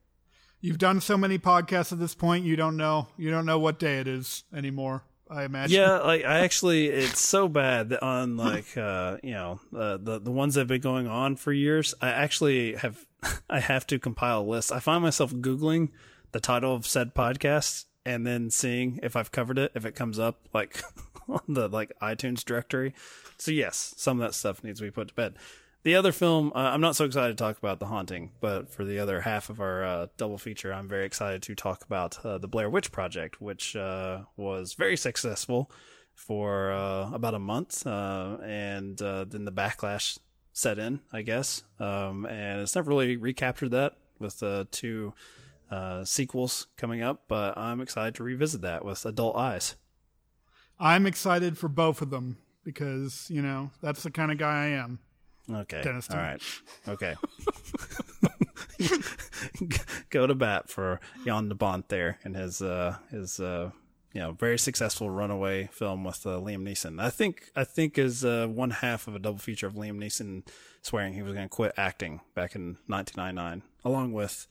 You've 0.61 0.79
done 0.79 1.01
so 1.01 1.17
many 1.17 1.39
podcasts 1.39 1.93
at 1.93 1.99
this 1.99 2.15
point, 2.15 2.45
you 2.45 2.57
don't 2.57 2.77
know 2.77 3.09
you 3.17 3.31
don't 3.31 3.47
know 3.47 3.59
what 3.59 3.79
day 3.79 3.99
it 3.99 4.09
is 4.09 4.45
anymore. 4.53 5.05
I 5.31 5.45
imagine. 5.45 5.81
Yeah, 5.81 5.99
like 5.99 6.25
I 6.25 6.41
actually, 6.41 6.89
it's 6.89 7.21
so 7.21 7.49
bad 7.49 7.89
that 7.91 8.03
on 8.03 8.37
like 8.37 8.77
uh, 8.77 9.17
you 9.23 9.33
know 9.33 9.61
uh, 9.77 9.97
the 9.97 10.21
the 10.21 10.31
ones 10.31 10.55
that 10.55 10.63
have 10.63 10.69
been 10.69 10.81
going 10.81 11.07
on 11.07 11.37
for 11.37 11.53
years. 11.53 11.95
I 12.01 12.11
actually 12.11 12.75
have 12.75 13.07
I 13.51 13.61
have 13.61 13.87
to 13.89 13.99
compile 13.99 14.43
a 14.43 14.43
list. 14.43 14.73
I 14.73 14.81
find 14.81 15.03
myself 15.03 15.33
googling 15.33 15.91
the 16.33 16.41
title 16.41 16.75
of 16.75 16.87
said 16.87 17.15
podcast 17.15 17.85
and 18.05 18.27
then 18.27 18.51
seeing 18.51 19.01
if 19.03 19.17
I've 19.17 19.33
covered 19.33 19.59
it, 19.59 19.73
if 19.75 19.85
it 19.87 19.95
comes 19.95 20.19
up 20.19 20.49
like 20.53 20.83
on 21.29 21.43
the 21.49 21.69
like 21.69 21.93
iTunes 22.01 22.45
directory. 22.45 22.95
So 23.39 23.51
yes, 23.51 23.95
some 23.97 24.21
of 24.21 24.27
that 24.27 24.35
stuff 24.35 24.63
needs 24.63 24.81
to 24.81 24.87
be 24.87 24.91
put 24.91 25.09
to 25.09 25.15
bed. 25.15 25.35
The 25.85 25.97
other 25.97 26.13
film, 26.13 26.51
uh, 26.55 26.61
I'm 26.61 26.81
not 26.81 26.97
so 26.97 27.05
excited 27.05 27.37
to 27.37 27.45
talk 27.45 27.59
about 27.59 27.79
The 27.79 27.87
Haunting, 27.87 28.31
but 28.41 28.71
for 28.71 28.87
the 28.87 28.99
other 28.99 29.21
half 29.21 29.51
of 29.51 29.61
our 29.61 29.85
uh, 29.85 30.07
double 30.17 30.39
feature, 30.39 30.73
I'm 30.73 30.89
very 30.89 31.05
excited 31.05 31.43
to 31.43 31.55
talk 31.55 31.85
about 31.85 32.25
uh, 32.25 32.39
the 32.39 32.49
Blair 32.49 32.71
Witch 32.71 32.91
Project, 32.91 33.39
which 33.39 33.77
uh, 33.77 34.21
was 34.35 34.73
very 34.73 34.97
successful 34.97 35.71
for 36.15 36.73
uh, 36.73 37.11
about 37.13 37.35
a 37.35 37.39
month, 37.39 37.87
uh, 37.87 38.39
and 38.43 38.97
then 38.97 39.45
the 39.45 39.53
backlash 39.53 40.19
set 40.55 40.79
in, 40.79 41.01
I 41.13 41.21
guess, 41.21 41.65
um, 41.79 42.25
and 42.25 42.63
it's 42.63 42.75
never 42.75 42.89
really 42.89 43.19
recaptured 43.19 43.73
that 43.73 43.99
with 44.19 44.43
uh, 44.43 44.65
two 44.71 45.13
sequels 46.05 46.67
coming 46.79 47.03
up. 47.03 47.25
But 47.29 47.59
I'm 47.59 47.83
excited 47.83 48.15
to 48.15 48.25
revisit 48.25 48.63
that 48.63 48.87
with 48.87 49.05
adult 49.05 49.37
eyes. 49.37 49.75
I'm 50.79 51.07
excited 51.07 51.57
for 51.57 51.69
both 51.69 52.03
of 52.03 52.11
them 52.11 52.39
because 52.65 53.27
you 53.31 53.43
know 53.43 53.71
that's 53.83 54.03
the 54.03 54.11
kind 54.11 54.33
of 54.33 54.39
guy 54.39 54.65
I 54.65 54.69
am. 54.69 54.99
Okay. 55.51 55.83
Dennis 55.83 56.09
All 56.11 56.17
right. 56.17 56.43
Okay. 56.89 57.15
Go 60.11 60.27
to 60.27 60.35
bat 60.35 60.71
for 60.71 61.01
Jan 61.25 61.49
de 61.49 61.55
Bont 61.55 61.89
there 61.89 62.19
and 62.25 62.35
his 62.35 62.63
uh 62.63 62.97
his 63.11 63.39
uh 63.41 63.71
you 64.15 64.21
know 64.21 64.33
very 64.33 64.59
successful 64.59 65.11
runaway 65.11 65.69
film 65.73 66.05
with 66.05 66.25
uh, 66.25 66.31
Liam 66.39 66.63
Neeson. 66.63 67.03
I 67.03 67.11
think 67.11 67.51
I 67.55 67.65
think 67.65 67.99
is 67.99 68.25
uh, 68.25 68.47
one 68.47 68.71
half 68.71 69.07
of 69.09 69.15
a 69.15 69.19
double 69.19 69.39
feature 69.39 69.67
of 69.67 69.75
Liam 69.75 69.99
Neeson 69.99 70.47
swearing 70.83 71.15
he 71.15 71.23
was 71.23 71.35
going 71.35 71.47
to 71.47 71.55
quit 71.55 71.73
acting 71.77 72.21
back 72.35 72.55
in 72.55 72.77
1999, 72.87 73.63
along 73.85 74.13
with 74.13 74.47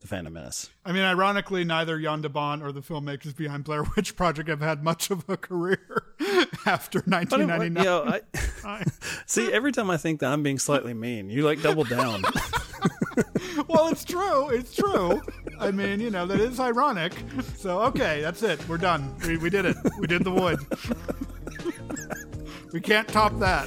the 0.00 0.06
Phantom 0.06 0.32
Menace. 0.32 0.70
I 0.84 0.92
mean, 0.92 1.02
ironically, 1.02 1.64
neither 1.64 1.98
Bont 2.28 2.62
or 2.62 2.70
the 2.72 2.80
filmmakers 2.82 3.34
behind 3.36 3.64
Blair 3.64 3.82
Witch 3.96 4.14
Project 4.16 4.48
have 4.48 4.60
had 4.60 4.84
much 4.84 5.10
of 5.10 5.28
a 5.28 5.36
career 5.36 5.78
after 6.66 7.00
But 7.00 7.22
it- 7.32 7.46
1999. 7.46 7.76
you 7.76 7.84
know, 7.84 8.20
I, 8.64 8.84
see, 9.26 9.52
every 9.52 9.72
time 9.72 9.90
I 9.90 9.96
think 9.96 10.20
that 10.20 10.32
I'm 10.32 10.42
being 10.42 10.58
slightly 10.58 10.94
mean, 10.94 11.30
you 11.30 11.42
like 11.44 11.62
double 11.62 11.84
down. 11.84 12.22
well, 13.68 13.88
it's 13.88 14.04
true. 14.04 14.48
It's 14.50 14.74
true. 14.74 15.20
I 15.58 15.70
mean, 15.70 16.00
you 16.00 16.10
know, 16.10 16.26
that 16.26 16.40
is 16.40 16.60
ironic. 16.60 17.14
So, 17.56 17.80
okay, 17.84 18.20
that's 18.20 18.42
it. 18.42 18.66
We're 18.68 18.76
done. 18.78 19.14
We, 19.26 19.38
we 19.38 19.48
did 19.50 19.64
it. 19.64 19.76
We 19.98 20.06
did 20.06 20.24
the 20.24 20.30
wood. 20.30 20.58
we 22.72 22.80
can't 22.80 23.08
top 23.08 23.38
that. 23.38 23.66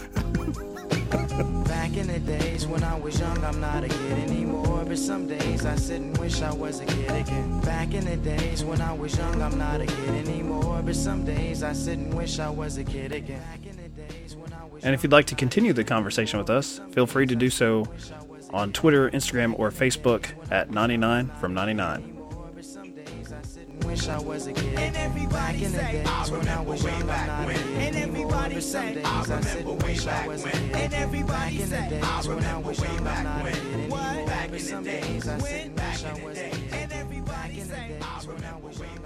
Back 1.89 1.97
in 1.97 2.08
the 2.08 2.19
days 2.19 2.67
when 2.67 2.84
I 2.84 2.99
was 2.99 3.19
young, 3.19 3.43
I'm 3.43 3.60
not 3.60 3.84
a 3.84 3.88
kid 3.88 4.30
anymore. 4.30 4.86
But 4.86 4.99
some 4.99 5.28
days 5.28 5.65
I 5.65 5.75
sit 5.75 5.99
and 5.99 6.15
wish 6.19 6.43
I 6.43 6.54
was 6.54 6.82
a 6.82 6.86
kid 6.86 7.10
again. 7.10 7.62
Back 7.62 7.95
in 7.95 8.06
the 8.06 8.15
days 8.15 8.63
when 8.63 8.80
I 8.80 8.93
was 8.93 9.17
young, 9.17 9.41
I'm 9.41 9.58
not 9.58 9.82
a 9.82 9.88
kid 9.88 10.10
anymore. 10.10 10.84
But 10.86 10.95
some 10.95 11.25
days 11.25 11.63
I 11.63 11.73
sit 11.73 11.97
and 11.97 12.13
wish 12.13 12.38
I 12.38 12.47
was 12.47 12.78
a 12.78 12.84
kid 12.84 13.12
again. 13.12 13.41
And 14.84 14.93
if 14.93 15.02
you'd 15.02 15.12
like 15.12 15.25
to 15.25 15.36
continue 15.36 15.73
the 15.73 15.84
conversation 15.84 16.38
with 16.38 16.52
us, 16.52 16.80
feel 16.91 17.08
free 17.08 17.25
to 17.25 17.36
do 17.36 17.49
so 17.49 17.88
on 18.52 18.71
Twitter, 18.71 19.10
Instagram, 19.10 19.58
or 19.58 19.71
Facebook 19.71 20.28
at 20.52 20.69
99 20.69 21.32
from 21.39 21.56
99 21.56 22.18
wish 23.89 24.08
I 24.08 24.19
was 24.19 24.47
a 24.47 24.54
kid. 24.54 24.78
And 24.78 24.95
everybody 24.95 25.36
back 25.36 25.56
in 25.56 25.71
the 25.71 25.80
say, 25.80 26.04
days 26.04 26.32
when 26.32 26.47
I 26.47 26.62
was 26.62 26.84
young, 26.84 27.10
I'm 27.10 27.28
not 27.28 27.47
when. 27.47 27.56
a 27.56 27.60
kid. 27.60 27.78
And 27.78 27.95
everybody 27.95 28.62
say, 28.62 28.93
days 28.93 29.06
I, 29.06 29.38
I 29.38 29.41
sit 29.41 29.65
and 29.65 29.84
wish 29.84 30.08
I 30.08 30.28
was 30.28 30.45
a 30.45 30.52
kid. 30.52 30.75
And 30.75 30.93
everybody 30.93 31.34
back 31.34 31.54
in 31.54 31.69
the 31.69 31.95
days 31.95 32.28
when 32.28 32.43
I 32.43 32.58
was 32.58 32.80
young, 32.80 33.08
I'm 33.08 33.23
not 33.23 33.47
a 33.47 33.52
kid. 33.52 33.89
What? 33.89 34.25
Days 34.84 35.28
I 35.28 35.38
sit 35.39 35.65
and 35.65 35.75
wish 35.75 36.06
I 36.06 36.23
was 36.23 36.38
a 36.38 36.49
kid. 36.49 36.73
And 36.73 36.91
everybody 36.93 37.60
say, 37.62 37.97
I 38.02 38.21
remember 38.28 38.67
when. 38.67 38.98